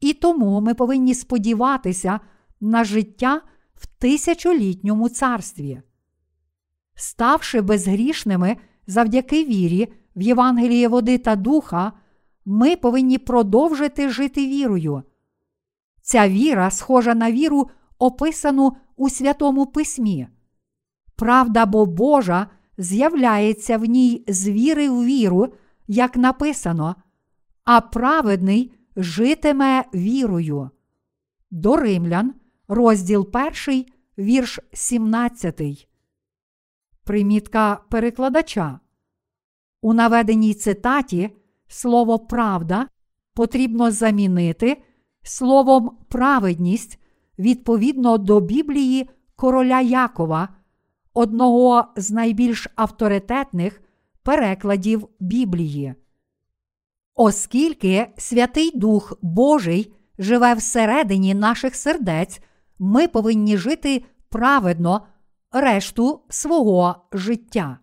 і 0.00 0.12
тому 0.12 0.60
ми 0.60 0.74
повинні 0.74 1.14
сподіватися 1.14 2.20
на 2.60 2.84
життя 2.84 3.42
в 3.80 3.86
тисячолітньому 3.86 5.08
царстві. 5.08 5.82
Ставши 6.94 7.60
безгрішними 7.60 8.56
завдяки 8.86 9.44
вірі 9.44 9.92
в 10.16 10.22
Євангеліє 10.22 10.88
води 10.88 11.18
та 11.18 11.36
духа, 11.36 11.92
ми 12.44 12.76
повинні 12.76 13.18
продовжити 13.18 14.08
жити 14.08 14.46
вірою. 14.46 15.02
Ця 16.02 16.28
віра 16.28 16.70
схожа 16.70 17.14
на 17.14 17.32
віру, 17.32 17.70
описану 17.98 18.76
у 18.96 19.10
Святому 19.10 19.66
Письмі. 19.66 20.28
Правда 21.16 21.66
бо 21.66 21.86
Божа 21.86 22.46
з'являється 22.78 23.78
в 23.78 23.84
ній 23.84 24.24
з 24.28 24.48
віри 24.48 24.90
в 24.90 25.04
віру, 25.04 25.48
як 25.88 26.16
написано, 26.16 26.96
а 27.64 27.80
праведний 27.80 28.72
житиме 28.96 29.84
вірою. 29.94 30.70
До 31.50 31.76
Римлян, 31.76 32.34
розділ 32.70 33.28
1, 33.68 33.84
вірш 34.18 34.60
17. 34.72 35.88
Примітка 37.04 37.80
перекладача. 37.90 38.80
У 39.82 39.94
наведеній 39.94 40.54
цитаті 40.54 41.30
слово 41.68 42.18
правда 42.18 42.88
потрібно 43.34 43.90
замінити 43.90 44.82
словом 45.22 45.98
праведність 46.08 46.98
відповідно 47.38 48.18
до 48.18 48.40
Біблії 48.40 49.10
короля 49.36 49.80
Якова, 49.80 50.48
одного 51.14 51.84
з 51.96 52.10
найбільш 52.10 52.68
авторитетних 52.76 53.82
перекладів 54.22 55.08
Біблії. 55.20 55.94
Оскільки 57.14 58.06
Святий 58.16 58.78
Дух 58.78 59.18
Божий 59.22 59.92
живе 60.18 60.54
всередині 60.54 61.34
наших 61.34 61.76
сердець, 61.76 62.40
ми 62.80 63.08
повинні 63.08 63.56
жити 63.56 64.04
праведно 64.28 65.06
решту 65.52 66.24
свого 66.28 67.08
життя. 67.12 67.78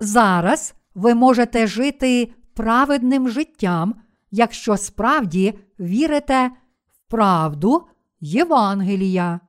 Зараз 0.00 0.74
ви 0.94 1.14
можете 1.14 1.66
жити 1.66 2.34
праведним 2.54 3.28
життям, 3.28 4.02
якщо 4.30 4.76
справді 4.76 5.58
вірите 5.80 6.50
в 6.92 7.10
правду 7.10 7.88
Євангелія. 8.20 9.40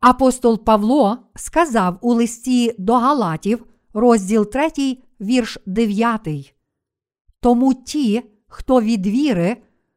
Апостол 0.00 0.64
Павло 0.64 1.18
сказав 1.36 1.98
у 2.00 2.14
листі 2.14 2.74
до 2.78 2.94
Галатів, 2.94 3.66
розділ 3.92 4.50
3, 4.50 4.98
вірш 5.20 5.58
9. 5.66 6.54
Тому 7.42 7.74
ті, 7.74 8.22
хто 8.48 8.80
від 8.80 9.06
віри, 9.06 9.56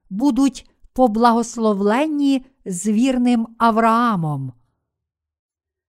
будуть 0.09 0.69
поблагословленні 0.93 2.45
з 2.65 2.87
вірним 2.87 3.47
Авраамом. 3.57 4.53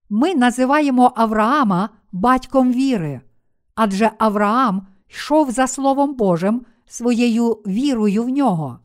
Ми 0.08 0.34
називаємо 0.34 1.12
Авраама 1.16 1.88
батьком 2.12 2.72
віри, 2.72 3.20
адже 3.74 4.10
Авраам 4.18 4.86
йшов 5.08 5.50
за 5.50 5.66
Словом 5.66 6.14
Божим 6.14 6.66
своєю 6.86 7.52
вірою 7.52 8.22
в 8.22 8.28
нього. 8.28 8.78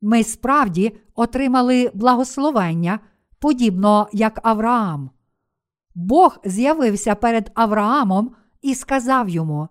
Ми 0.00 0.24
справді 0.24 0.96
отримали 1.14 1.90
благословення, 1.94 3.00
подібно 3.38 4.08
як 4.12 4.40
Авраам. 4.42 5.10
Бог 5.94 6.38
з'явився 6.44 7.14
перед 7.14 7.50
Авраамом 7.54 8.30
і 8.62 8.74
сказав 8.74 9.28
йому: 9.28 9.68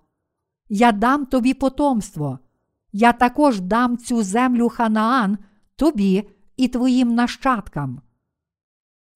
Я 0.69 0.91
дам 0.91 1.25
тобі 1.25 1.53
потомство, 1.53 2.39
я 2.91 3.13
також 3.13 3.61
дам 3.61 3.97
цю 3.97 4.23
землю 4.23 4.69
Ханаан 4.69 5.37
тобі 5.75 6.29
і 6.57 6.67
твоїм 6.67 7.15
нащадкам. 7.15 8.01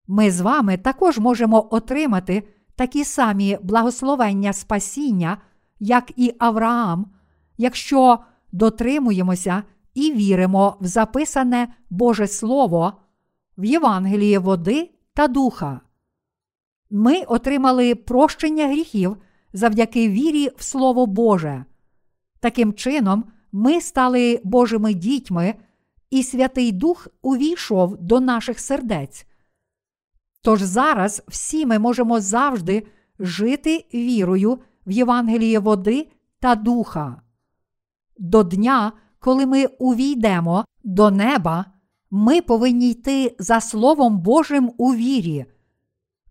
Ми 0.08 0.32
з 0.32 0.42
вами 0.42 0.78
також 0.78 1.20
можемо 1.20 1.68
отримати 1.72 2.48
такі 2.76 3.04
самі 3.04 3.58
благословення 3.64 4.54
спасіння, 4.54 5.38
як 5.80 6.12
і 6.16 6.36
Авраам, 6.40 7.12
якщо 7.58 8.20
дотримуємося 8.52 9.64
і 9.94 10.14
віримо 10.14 10.78
в 10.82 10.86
записане 10.86 11.74
Боже 11.90 12.28
Слово 12.28 12.94
в 13.58 13.66
Євангелії 13.66 14.38
води 14.38 14.90
та 15.14 15.28
духа. 15.28 15.82
Ми 16.90 17.24
отримали 17.24 17.96
прощення 17.96 18.68
гріхів 18.68 19.18
завдяки 19.54 20.10
вірі 20.10 20.50
в 20.58 20.64
Слово 20.64 21.06
Боже. 21.06 21.66
Таким 22.40 22.74
чином, 22.74 23.24
ми 23.52 23.82
стали 23.82 24.42
Божими 24.44 24.94
дітьми, 24.94 25.56
і 26.10 26.24
Святий 26.24 26.72
Дух 26.72 27.08
увійшов 27.22 27.98
до 27.98 28.20
наших 28.20 28.60
сердець. 28.60 29.26
Тож 30.42 30.62
зараз 30.62 31.24
всі 31.28 31.66
ми 31.66 31.80
можемо 31.80 32.20
завжди 32.20 32.88
жити 33.20 33.86
вірою 33.94 34.60
в 34.86 34.92
Євангеліє 34.92 35.60
води 35.60 36.08
та 36.40 36.56
духа. 36.56 37.22
До 38.18 38.44
дня, 38.44 38.92
коли 39.20 39.46
ми 39.46 39.66
увійдемо 39.66 40.66
до 40.84 41.12
неба, 41.12 41.66
ми 42.12 42.42
повинні 42.42 42.90
йти 42.90 43.36
за 43.40 43.62
Словом 43.62 44.20
Божим 44.20 44.72
у 44.78 44.96
вірі. 44.96 45.46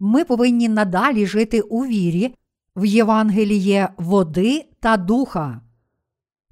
Ми 0.00 0.24
повинні 0.24 0.68
надалі 0.68 1.26
жити 1.26 1.60
у 1.60 1.86
вірі 1.86 2.34
в 2.80 2.84
Євангеліє 2.84 3.88
води 3.96 4.68
та 4.80 4.96
духа. 4.96 5.60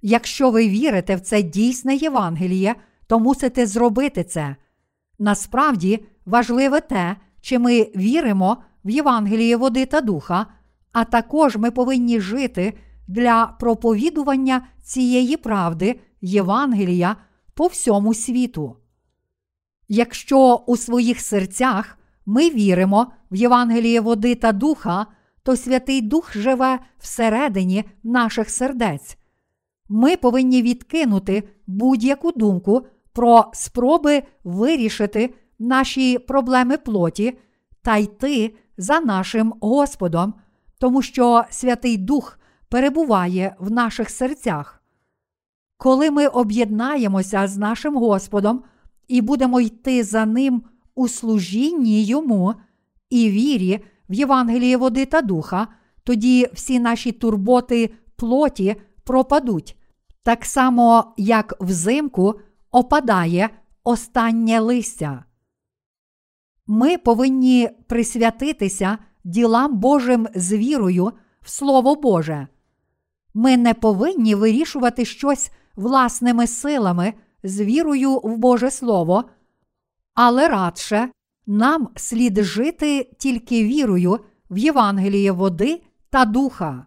Якщо 0.03 0.51
ви 0.51 0.69
вірите 0.69 1.17
в 1.17 1.21
це 1.21 1.43
дійсне 1.43 1.97
Євангеліє, 1.97 2.75
то 3.07 3.19
мусите 3.19 3.67
зробити 3.67 4.25
це. 4.25 4.57
Насправді 5.19 6.05
важливе 6.27 6.81
те, 6.81 7.17
чи 7.41 7.59
ми 7.59 7.83
віримо 7.97 8.57
в 8.85 8.91
Євангеліє 8.91 9.57
води 9.57 9.87
та 9.87 10.01
духа, 10.01 10.47
а 10.93 11.05
також 11.05 11.57
ми 11.57 11.71
повинні 11.71 12.21
жити 12.21 12.79
для 13.07 13.57
проповідування 13.61 14.67
цієї 14.83 15.37
правди 15.37 16.01
Євангелія 16.21 17.17
по 17.55 17.67
всьому 17.67 18.15
світу. 18.15 18.77
Якщо 19.89 20.55
у 20.67 20.77
своїх 20.77 21.21
серцях 21.21 21.99
ми 22.27 22.51
віримо 22.51 23.13
в 23.31 23.37
Євангеліє 23.37 24.01
води 24.01 24.35
та 24.35 24.53
духа, 24.53 25.07
то 25.49 25.57
Святий 25.57 26.01
Дух 26.01 26.37
живе 26.37 26.79
всередині 26.99 27.85
наших 28.03 28.51
сердець. 28.51 29.19
Ми 29.89 30.17
повинні 30.17 30.63
відкинути 30.63 31.49
будь-яку 31.67 32.33
думку 32.33 32.87
про 33.13 33.45
спроби 33.53 34.23
вирішити 34.45 35.35
наші 35.59 36.19
проблеми 36.19 36.77
плоті 36.77 37.39
та 37.83 37.97
йти 37.97 38.57
за 38.77 39.01
нашим 39.01 39.55
Господом, 39.61 40.35
тому 40.79 41.03
що 41.03 41.45
Святий 41.51 41.97
Дух 41.97 42.39
перебуває 42.69 43.57
в 43.59 43.71
наших 43.71 44.11
серцях. 44.11 44.83
Коли 45.77 46.11
ми 46.11 46.27
об'єднаємося 46.27 47.47
з 47.47 47.57
нашим 47.57 47.97
Господом 47.97 48.63
і 49.09 49.21
будемо 49.21 49.61
йти 49.61 50.05
за 50.05 50.27
Ним 50.27 50.63
у 50.95 51.09
служінні 51.09 52.05
Йому 52.05 52.55
і 53.11 53.31
вірі 53.31 53.85
в 54.09 54.15
Євангеліє 54.15 54.77
води 54.77 55.07
та 55.07 55.23
духа, 55.23 55.69
тоді 56.05 56.49
всі 56.53 56.81
наші 56.81 57.13
турботи 57.13 57.91
плоті 58.17 58.77
пропадуть, 59.05 59.77
так 60.23 60.45
само, 60.45 61.15
як 61.17 61.55
взимку 61.61 62.41
опадає 62.71 63.51
останнє 63.85 64.61
листя. 64.61 65.25
Ми 66.67 66.99
повинні 66.99 67.71
присвятитися 67.87 68.99
ділам 69.25 69.79
Божим 69.79 70.29
з 70.35 70.53
вірою 70.53 71.13
в 71.43 71.51
Слово 71.51 71.95
Боже. 71.95 72.49
Ми 73.35 73.57
не 73.57 73.75
повинні 73.75 74.35
вирішувати 74.35 75.05
щось 75.05 75.51
власними 75.77 76.47
силами 76.47 77.15
з 77.43 77.61
вірою 77.61 78.21
в 78.25 78.37
Боже 78.37 78.71
Слово, 78.71 79.25
але 80.15 80.49
радше 80.49 81.11
нам 81.49 81.89
слід 81.97 82.43
жити 82.43 83.11
тільки 83.19 83.65
вірою 83.65 84.21
в 84.51 84.59
Євангеліє 84.59 85.33
води 85.33 85.83
та 86.11 86.25
духа. 86.25 86.87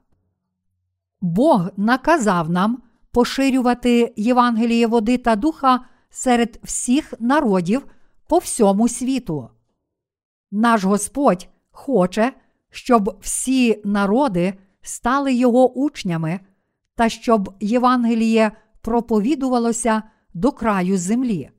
Бог 1.21 1.69
наказав 1.77 2.49
нам 2.49 2.81
поширювати 3.11 4.13
Євангеліє 4.15 4.87
води 4.87 5.17
та 5.17 5.35
духа 5.35 5.85
серед 6.09 6.59
всіх 6.63 7.13
народів 7.19 7.87
по 8.27 8.37
всьому 8.37 8.87
світу. 8.87 9.49
Наш 10.51 10.83
Господь 10.83 11.47
хоче, 11.71 12.33
щоб 12.69 13.17
всі 13.21 13.81
народи 13.85 14.53
стали 14.81 15.33
Його 15.33 15.71
учнями 15.73 16.39
та 16.95 17.09
щоб 17.09 17.55
Євангеліє 17.59 18.51
проповідувалося 18.81 20.03
до 20.33 20.51
краю 20.51 20.97
землі. 20.97 21.49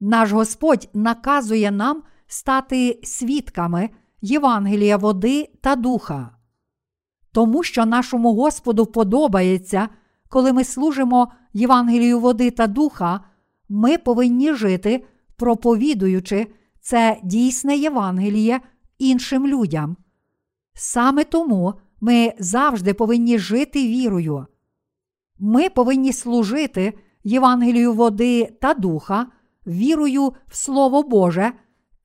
Наш 0.00 0.32
Господь 0.32 0.88
наказує 0.94 1.70
нам 1.70 2.02
стати 2.26 3.00
свідками 3.02 3.90
Євангелія 4.20 4.96
води 4.96 5.48
та 5.60 5.76
духа. 5.76 6.30
Тому 7.32 7.62
що 7.62 7.86
нашому 7.86 8.34
Господу 8.34 8.86
подобається, 8.86 9.88
коли 10.28 10.52
ми 10.52 10.64
служимо 10.64 11.32
Євангелію 11.52 12.20
води 12.20 12.50
та 12.50 12.66
духа, 12.66 13.20
ми 13.68 13.98
повинні 13.98 14.54
жити, 14.54 15.04
проповідуючи 15.36 16.46
це 16.80 17.20
дійсне 17.24 17.76
Євангеліє 17.76 18.60
іншим 18.98 19.46
людям. 19.46 19.96
Саме 20.74 21.24
тому 21.24 21.74
ми 22.00 22.32
завжди 22.38 22.94
повинні 22.94 23.38
жити 23.38 23.88
вірою. 23.88 24.46
Ми 25.38 25.68
повинні 25.68 26.12
служити 26.12 26.98
Євангелію 27.24 27.92
води 27.92 28.56
та 28.60 28.74
духа, 28.74 29.26
вірою 29.66 30.32
в 30.48 30.56
Слово 30.56 31.02
Боже 31.02 31.52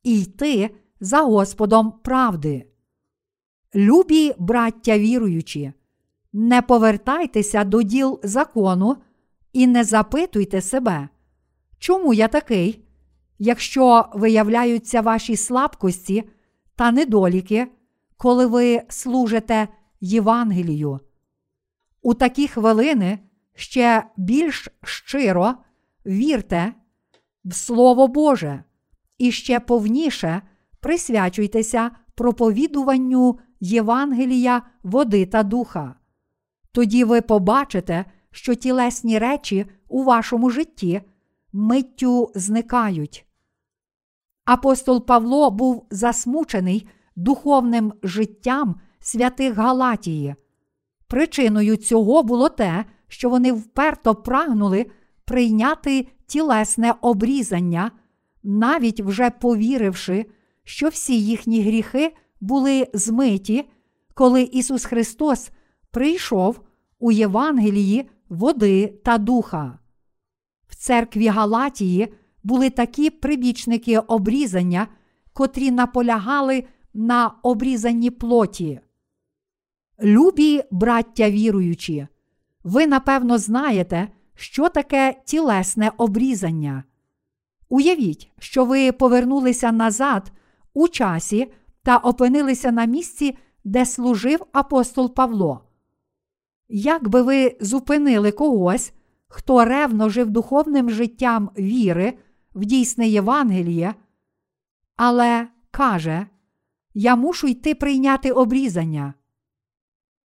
і 0.04 0.22
йти 0.22 0.70
за 1.00 1.22
Господом 1.22 1.94
правди. 2.04 2.66
Любі 3.76 4.34
браття 4.38 4.98
віруючі, 5.00 5.74
не 6.34 6.62
повертайтеся 6.62 7.64
до 7.64 7.82
діл 7.82 8.20
закону 8.24 8.98
і 9.54 9.68
не 9.68 9.84
запитуйте 9.84 10.62
себе, 10.62 11.10
чому 11.80 12.14
я 12.14 12.28
такий, 12.28 12.86
якщо 13.40 14.06
виявляються 14.14 15.02
ваші 15.02 15.36
слабкості 15.36 16.24
та 16.76 16.92
недоліки, 16.92 17.68
коли 18.18 18.46
ви 18.46 18.82
служите 18.90 19.68
Євангелію. 20.02 21.00
У 22.02 22.14
такі 22.14 22.48
хвилини 22.48 23.20
ще 23.56 24.04
більш 24.18 24.70
щиро 24.84 25.54
вірте 26.06 26.74
в 27.46 27.54
Слово 27.54 28.08
Боже 28.08 28.64
і 29.18 29.32
ще 29.32 29.60
повніше 29.60 30.42
присвячуйтеся 30.80 31.92
проповідуванню 32.16 33.40
Євангелія, 33.60 34.62
води 34.84 35.26
та 35.26 35.44
духа. 35.44 35.96
Тоді 36.72 37.04
ви 37.04 37.22
побачите, 37.22 38.06
що 38.32 38.56
тілесні 38.56 39.20
речі 39.20 39.66
у 39.88 40.04
вашому 40.04 40.50
житті 40.50 41.02
миттю 41.54 42.32
зникають. 42.36 43.26
Апостол 44.46 45.06
Павло 45.06 45.52
був 45.52 45.88
засмучений 45.92 46.88
духовним 47.16 47.94
життям 48.04 48.76
святих 49.00 49.54
Галатії. 49.54 50.36
Причиною 51.08 51.78
цього 51.78 52.24
було 52.24 52.50
те, 52.50 52.86
що 53.08 53.30
вони 53.30 53.52
вперто 53.52 54.16
прагнули 54.16 54.86
прийняти 55.32 56.08
тілесне 56.28 56.94
обрізання, 57.02 57.92
навіть 58.44 59.02
вже 59.02 59.30
повіривши, 59.30 60.26
що 60.64 60.88
всі 60.90 61.22
їхні 61.22 61.62
гріхи 61.62 62.14
були 62.42 62.88
змиті, 62.94 63.70
коли 64.14 64.42
Ісус 64.42 64.86
Христос 64.86 65.52
прийшов 65.92 66.62
у 67.00 67.12
Євангелії 67.12 68.10
води 68.30 68.88
та 69.04 69.18
духа. 69.18 69.80
В 70.68 70.76
церкві 70.76 71.28
Галатії 71.28 72.14
були 72.44 72.70
такі 72.70 73.10
прибічники 73.10 74.00
обрізання, 74.00 74.88
котрі 75.34 75.72
наполягали 75.72 76.64
на 76.94 77.32
обрізанні 77.44 78.10
плоті. 78.10 78.80
Любі 80.04 80.64
браття 80.72 81.30
віруючі, 81.30 82.08
ви 82.64 82.88
напевно 82.88 83.38
знаєте, 83.38 84.08
що 84.42 84.70
таке 84.70 85.22
тілесне 85.26 85.92
обрізання. 85.98 86.84
Уявіть, 87.70 88.32
що 88.40 88.66
ви 88.66 88.92
повернулися 88.92 89.72
назад 89.72 90.32
у 90.74 90.88
часі 90.88 91.52
та 91.84 91.98
опинилися 91.98 92.72
на 92.72 92.86
місці, 92.86 93.38
де 93.64 93.86
служив 93.86 94.46
апостол 94.52 95.14
Павло. 95.14 95.62
Як 96.70 97.08
би 97.08 97.22
ви 97.22 97.58
зупинили 97.62 98.32
когось, 98.32 98.94
хто 99.28 99.66
ревно 99.66 100.10
жив 100.10 100.30
духовним 100.30 100.90
життям 100.90 101.50
віри 101.58 102.14
в 102.56 102.66
дійсне 102.66 103.08
Євангеліє, 103.08 103.96
але 104.96 105.48
каже, 105.72 106.28
я 106.94 107.16
мушу 107.16 107.48
йти 107.48 107.76
прийняти 107.76 108.32
обрізання. 108.32 109.14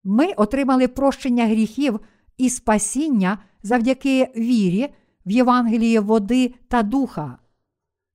Ми 0.05 0.27
отримали 0.27 0.89
прощення 0.89 1.47
гріхів 1.47 2.01
і 2.37 2.51
спасіння 2.51 3.39
завдяки 3.63 4.29
вірі 4.37 4.89
в 5.27 5.31
Євангеліє 5.31 6.01
води 6.01 6.55
та 6.69 6.83
духа. 6.83 7.39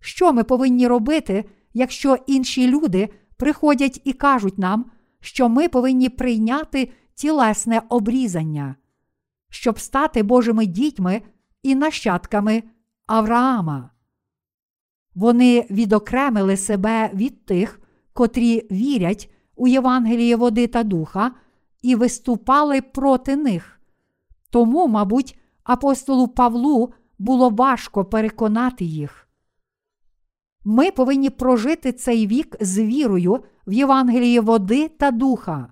Що 0.01 0.33
ми 0.33 0.43
повинні 0.43 0.87
робити, 0.87 1.45
якщо 1.73 2.17
інші 2.27 2.67
люди 2.67 3.09
приходять 3.37 4.01
і 4.03 4.13
кажуть 4.13 4.57
нам, 4.57 4.85
що 5.19 5.49
ми 5.49 5.67
повинні 5.67 6.09
прийняти 6.09 6.91
тілесне 7.15 7.81
обрізання, 7.89 8.75
щоб 9.49 9.79
стати 9.79 10.23
Божими 10.23 10.65
дітьми 10.65 11.21
і 11.63 11.75
нащадками 11.75 12.63
Авраама? 13.07 13.89
Вони 15.15 15.65
відокремили 15.69 16.57
себе 16.57 17.09
від 17.13 17.45
тих, 17.45 17.81
котрі 18.13 18.67
вірять 18.71 19.31
у 19.55 19.67
Євангеліє 19.67 20.35
води 20.35 20.67
та 20.67 20.83
духа, 20.83 21.31
і 21.81 21.95
виступали 21.95 22.81
проти 22.81 23.35
них. 23.35 23.74
Тому, 24.49 24.87
мабуть, 24.87 25.39
апостолу 25.63 26.27
Павлу 26.27 26.93
було 27.19 27.49
важко 27.49 28.05
переконати 28.05 28.85
їх. 28.85 29.27
Ми 30.63 30.91
повинні 30.91 31.29
прожити 31.29 31.91
цей 31.91 32.27
вік 32.27 32.55
з 32.59 32.79
вірою 32.79 33.43
в 33.67 33.73
Євангеліє 33.73 34.41
води 34.41 34.87
та 34.87 35.11
духа. 35.11 35.67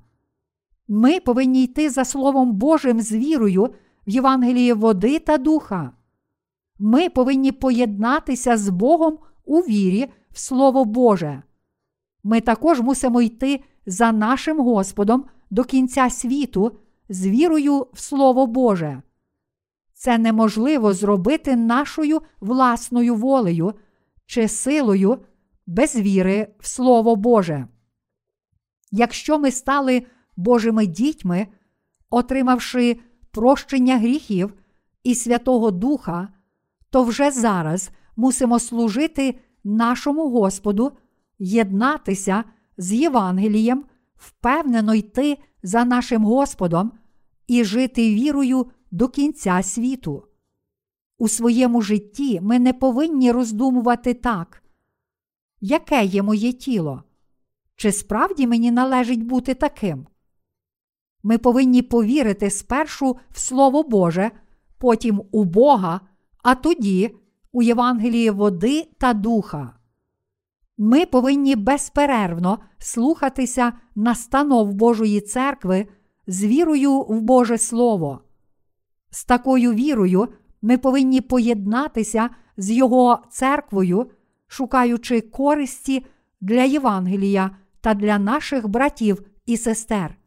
Ми 0.87 1.19
повинні 1.19 1.63
йти 1.63 1.89
за 1.89 2.05
Словом 2.05 2.53
Божим 2.53 3.01
з 3.01 3.11
вірою 3.11 3.63
в 4.07 4.09
Євангеліє 4.09 4.73
води 4.73 5.19
та 5.19 5.37
духа. 5.37 5.91
Ми 6.79 7.09
повинні 7.09 7.51
поєднатися 7.51 8.57
з 8.57 8.69
Богом 8.69 9.17
у 9.45 9.59
вірі 9.59 10.11
в 10.31 10.39
Слово 10.39 10.85
Боже. 10.85 11.43
Ми 12.23 12.41
також 12.41 12.81
мусимо 12.81 13.21
йти 13.21 13.63
за 13.85 14.11
нашим 14.11 14.59
Господом 14.59 15.25
до 15.49 15.63
кінця 15.63 16.09
світу 16.09 16.71
з 17.09 17.27
вірою 17.27 17.87
в 17.93 17.99
Слово 17.99 18.47
Боже. 18.47 19.01
Це 19.93 20.17
неможливо 20.17 20.93
зробити 20.93 21.55
нашою 21.55 22.21
власною 22.39 23.15
волею 23.15 23.73
чи 24.25 24.47
силою 24.47 25.17
без 25.67 25.95
віри 25.95 26.47
в 26.59 26.67
Слово 26.67 27.15
Боже. 27.15 27.67
Якщо 28.91 29.39
ми 29.39 29.51
стали 29.51 30.05
Божими 30.35 30.85
дітьми, 30.85 31.47
отримавши 32.09 32.99
прощення 33.31 33.97
гріхів 33.97 34.53
і 35.03 35.15
Святого 35.15 35.71
Духа, 35.71 36.27
то 36.89 37.03
вже 37.03 37.31
зараз 37.31 37.91
мусимо 38.15 38.59
служити 38.59 39.39
нашому 39.63 40.29
Господу, 40.29 40.91
єднатися 41.39 42.43
з 42.77 42.93
Євангелієм, 42.93 43.85
впевнено 44.23 44.95
йти 44.95 45.37
за 45.63 45.85
нашим 45.85 46.25
Господом 46.25 46.91
і 47.47 47.63
жити 47.63 48.15
вірою 48.15 48.71
до 48.91 49.07
кінця 49.09 49.63
світу. 49.63 50.23
У 51.17 51.27
своєму 51.27 51.81
житті 51.81 52.41
ми 52.41 52.59
не 52.59 52.73
повинні 52.73 53.31
роздумувати 53.31 54.13
так, 54.13 54.63
яке 55.61 56.05
є 56.05 56.23
моє 56.23 56.53
тіло? 56.53 57.03
Чи 57.75 57.91
справді 57.91 58.47
мені 58.47 58.71
належить 58.71 59.23
бути 59.23 59.53
таким? 59.53 60.07
Ми 61.23 61.37
повинні 61.37 61.81
повірити 61.81 62.49
спершу 62.49 63.17
в 63.31 63.39
Слово 63.39 63.83
Боже, 63.83 64.31
потім 64.77 65.21
у 65.31 65.43
Бога, 65.43 66.01
а 66.43 66.55
тоді 66.55 67.15
у 67.51 67.61
Євангелії 67.61 68.29
води 68.29 68.87
та 68.97 69.13
духа. 69.13 69.82
Ми 70.77 71.05
повинні 71.05 71.55
безперервно 71.55 72.59
слухатися 72.77 73.73
настанов 73.95 74.73
Божої 74.73 75.21
церкви 75.21 75.87
з 76.27 76.43
вірою 76.43 77.01
в 77.01 77.21
Боже 77.21 77.57
Слово. 77.57 78.19
З 79.09 79.25
такою 79.25 79.73
вірою 79.73 80.27
ми 80.61 80.77
повинні 80.77 81.21
поєднатися 81.21 82.29
з 82.57 82.71
Його 82.71 83.19
церквою, 83.29 84.11
шукаючи 84.47 85.21
користі 85.21 86.05
для 86.41 86.63
Євангелія 86.63 87.57
та 87.81 87.93
для 87.93 88.19
наших 88.19 88.67
братів 88.67 89.25
і 89.45 89.57
сестер. 89.57 90.17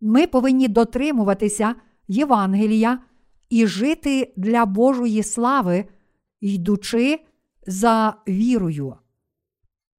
Ми 0.00 0.26
повинні 0.26 0.68
дотримуватися 0.68 1.74
Євангелія 2.08 2.98
і 3.50 3.66
жити 3.66 4.32
для 4.36 4.66
Божої 4.66 5.22
слави, 5.22 5.84
йдучи 6.40 7.20
за 7.66 8.14
вірою. 8.28 8.96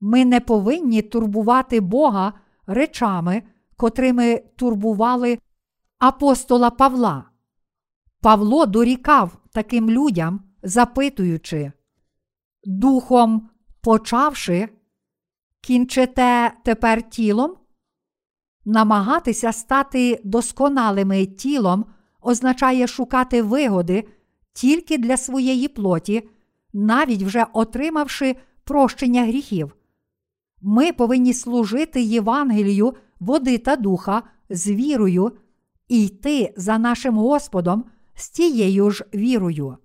Ми 0.02 0.26
не 0.26 0.40
повинні 0.40 1.02
турбувати 1.02 1.80
Бога 1.80 2.34
речами, 2.68 3.44
котрими 3.78 4.44
турбували 4.56 5.40
апостола 6.00 6.70
Павла. 6.70 7.30
Павло 8.22 8.66
дорікав 8.66 9.38
таким 9.52 9.90
людям, 9.90 10.42
запитуючи, 10.64 11.72
Духом 12.64 13.50
почавши, 13.82 14.70
кінчите 15.62 16.54
тепер 16.64 17.10
тілом? 17.10 17.56
Намагатися 18.66 19.52
стати 19.52 20.22
досконалими 20.24 21.26
тілом 21.26 21.86
означає 22.22 22.88
шукати 22.88 23.42
вигоди 23.42 24.08
тільки 24.54 24.98
для 24.98 25.18
своєї 25.18 25.68
плоті, 25.68 26.30
навіть 26.74 27.24
вже 27.24 27.46
отримавши 27.54 28.36
прощення 28.64 29.24
гріхів. 29.24 29.79
Ми 30.62 30.92
повинні 30.92 31.34
служити 31.34 32.02
Євангелію 32.02 32.94
води 33.20 33.58
та 33.58 33.76
духа 33.76 34.24
з 34.50 34.68
вірою 34.68 35.32
і 35.88 36.06
йти 36.06 36.54
за 36.58 36.78
нашим 36.78 37.18
Господом 37.18 37.86
з 38.16 38.30
тією 38.30 38.90
ж 38.90 39.06
вірою. 39.14 39.78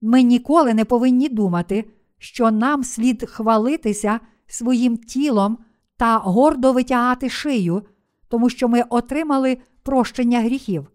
Ми 0.00 0.22
ніколи 0.22 0.74
не 0.74 0.84
повинні 0.84 1.28
думати, 1.28 1.84
що 2.18 2.50
нам 2.50 2.84
слід 2.84 3.30
хвалитися 3.30 4.20
своїм 4.46 4.96
тілом 4.96 5.58
та 5.96 6.18
гордо 6.18 6.72
витягати 6.72 7.28
шию, 7.28 7.82
тому 8.28 8.50
що 8.50 8.68
ми 8.68 8.84
отримали 8.90 9.58
прощення 9.82 10.40
гріхів. 10.40 10.90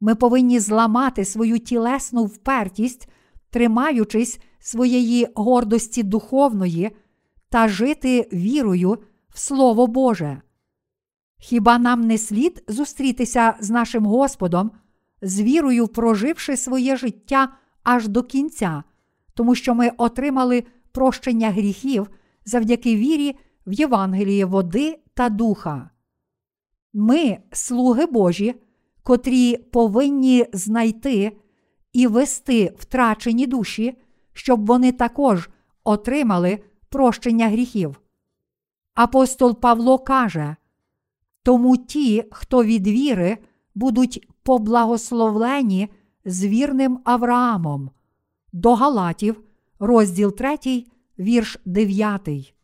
Ми 0.00 0.14
повинні 0.14 0.60
зламати 0.60 1.24
свою 1.24 1.58
тілесну 1.58 2.24
впертість, 2.24 3.08
тримаючись 3.50 4.40
своєї 4.58 5.28
гордості 5.34 6.02
духовної 6.02 6.90
та 7.48 7.68
жити 7.68 8.28
вірою 8.32 8.98
в 9.28 9.38
Слово 9.38 9.86
Боже. 9.86 10.42
Хіба 11.38 11.78
нам 11.78 12.00
не 12.00 12.18
слід 12.18 12.64
зустрітися 12.68 13.54
з 13.60 13.70
нашим 13.70 14.06
Господом, 14.06 14.70
з 15.22 15.40
вірою 15.40 15.88
проживши 15.88 16.56
своє 16.56 16.96
життя 16.96 17.48
аж 17.82 18.08
до 18.08 18.22
кінця, 18.22 18.82
тому 19.34 19.54
що 19.54 19.74
ми 19.74 19.90
отримали 19.96 20.64
прощення 20.92 21.50
гріхів 21.50 22.10
завдяки 22.44 22.96
вірі 22.96 23.36
в 23.66 23.72
Євангеліє 23.72 24.44
води 24.44 24.98
та 25.14 25.28
духа? 25.28 25.90
Ми, 26.92 27.38
слуги 27.52 28.06
Божі, 28.06 28.54
котрі 29.02 29.56
повинні 29.56 30.46
знайти 30.52 31.32
і 31.92 32.06
вести 32.06 32.74
втрачені 32.78 33.46
душі, 33.46 33.98
щоб 34.32 34.66
вони 34.66 34.92
також 34.92 35.50
отримали 35.84 36.58
прощення 36.88 37.48
гріхів. 37.48 38.00
Апостол 38.94 39.60
Павло 39.60 39.98
каже, 39.98 40.56
тому 41.42 41.76
ті, 41.76 42.24
хто 42.30 42.64
від 42.64 42.86
віри, 42.86 43.38
будуть 43.74 44.28
поблагословлені 44.42 45.88
з 46.24 46.44
вірним 46.44 47.00
Авраамом. 47.04 47.90
До 48.52 48.74
Галатів, 48.74 49.42
розділ 49.78 50.36
3, 50.36 50.84
вірш 51.18 51.58
9. 51.64 52.54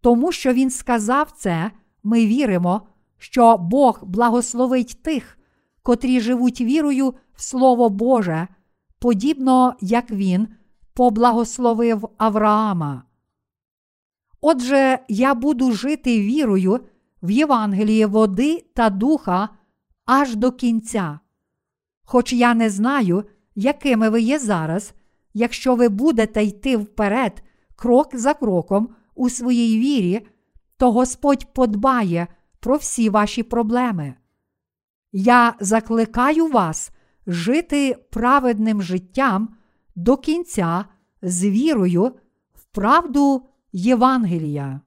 Тому 0.00 0.32
що 0.32 0.52
він 0.52 0.70
сказав 0.70 1.30
це, 1.30 1.70
ми 2.02 2.26
віримо, 2.26 2.82
що 3.18 3.56
Бог 3.58 4.00
благословить 4.02 5.02
тих, 5.02 5.38
котрі 5.82 6.20
живуть 6.20 6.60
вірою 6.60 7.14
в 7.34 7.42
Слово 7.42 7.88
Боже, 7.90 8.48
подібно 8.98 9.74
як 9.80 10.10
Він 10.10 10.48
поблагословив 10.94 12.08
Авраама. 12.16 13.02
Отже, 14.40 14.98
я 15.08 15.34
буду 15.34 15.72
жити 15.72 16.20
вірою 16.20 16.80
в 17.22 17.30
Євангеліє 17.30 18.06
води 18.06 18.64
та 18.74 18.90
духа 18.90 19.48
аж 20.04 20.36
до 20.36 20.52
кінця. 20.52 21.20
Хоч 22.04 22.32
я 22.32 22.54
не 22.54 22.70
знаю, 22.70 23.24
якими 23.54 24.08
ви 24.08 24.20
є 24.20 24.38
зараз, 24.38 24.94
якщо 25.34 25.74
ви 25.74 25.88
будете 25.88 26.44
йти 26.44 26.76
вперед, 26.76 27.42
крок 27.76 28.16
за 28.16 28.34
кроком 28.34 28.88
у 29.14 29.30
своїй 29.30 29.78
вірі, 29.80 30.26
то 30.76 30.92
Господь 30.92 31.52
подбає 31.52 32.26
про 32.60 32.76
всі 32.76 33.10
ваші 33.10 33.42
проблеми. 33.42 34.14
Я 35.12 35.54
закликаю 35.60 36.46
вас 36.46 36.90
жити 37.26 37.96
праведним 38.10 38.82
життям 38.82 39.56
до 39.94 40.16
кінця 40.16 40.84
з 41.22 41.44
вірою 41.44 42.12
в 42.54 42.64
правду 42.64 43.42
Євангелія. 43.78 44.80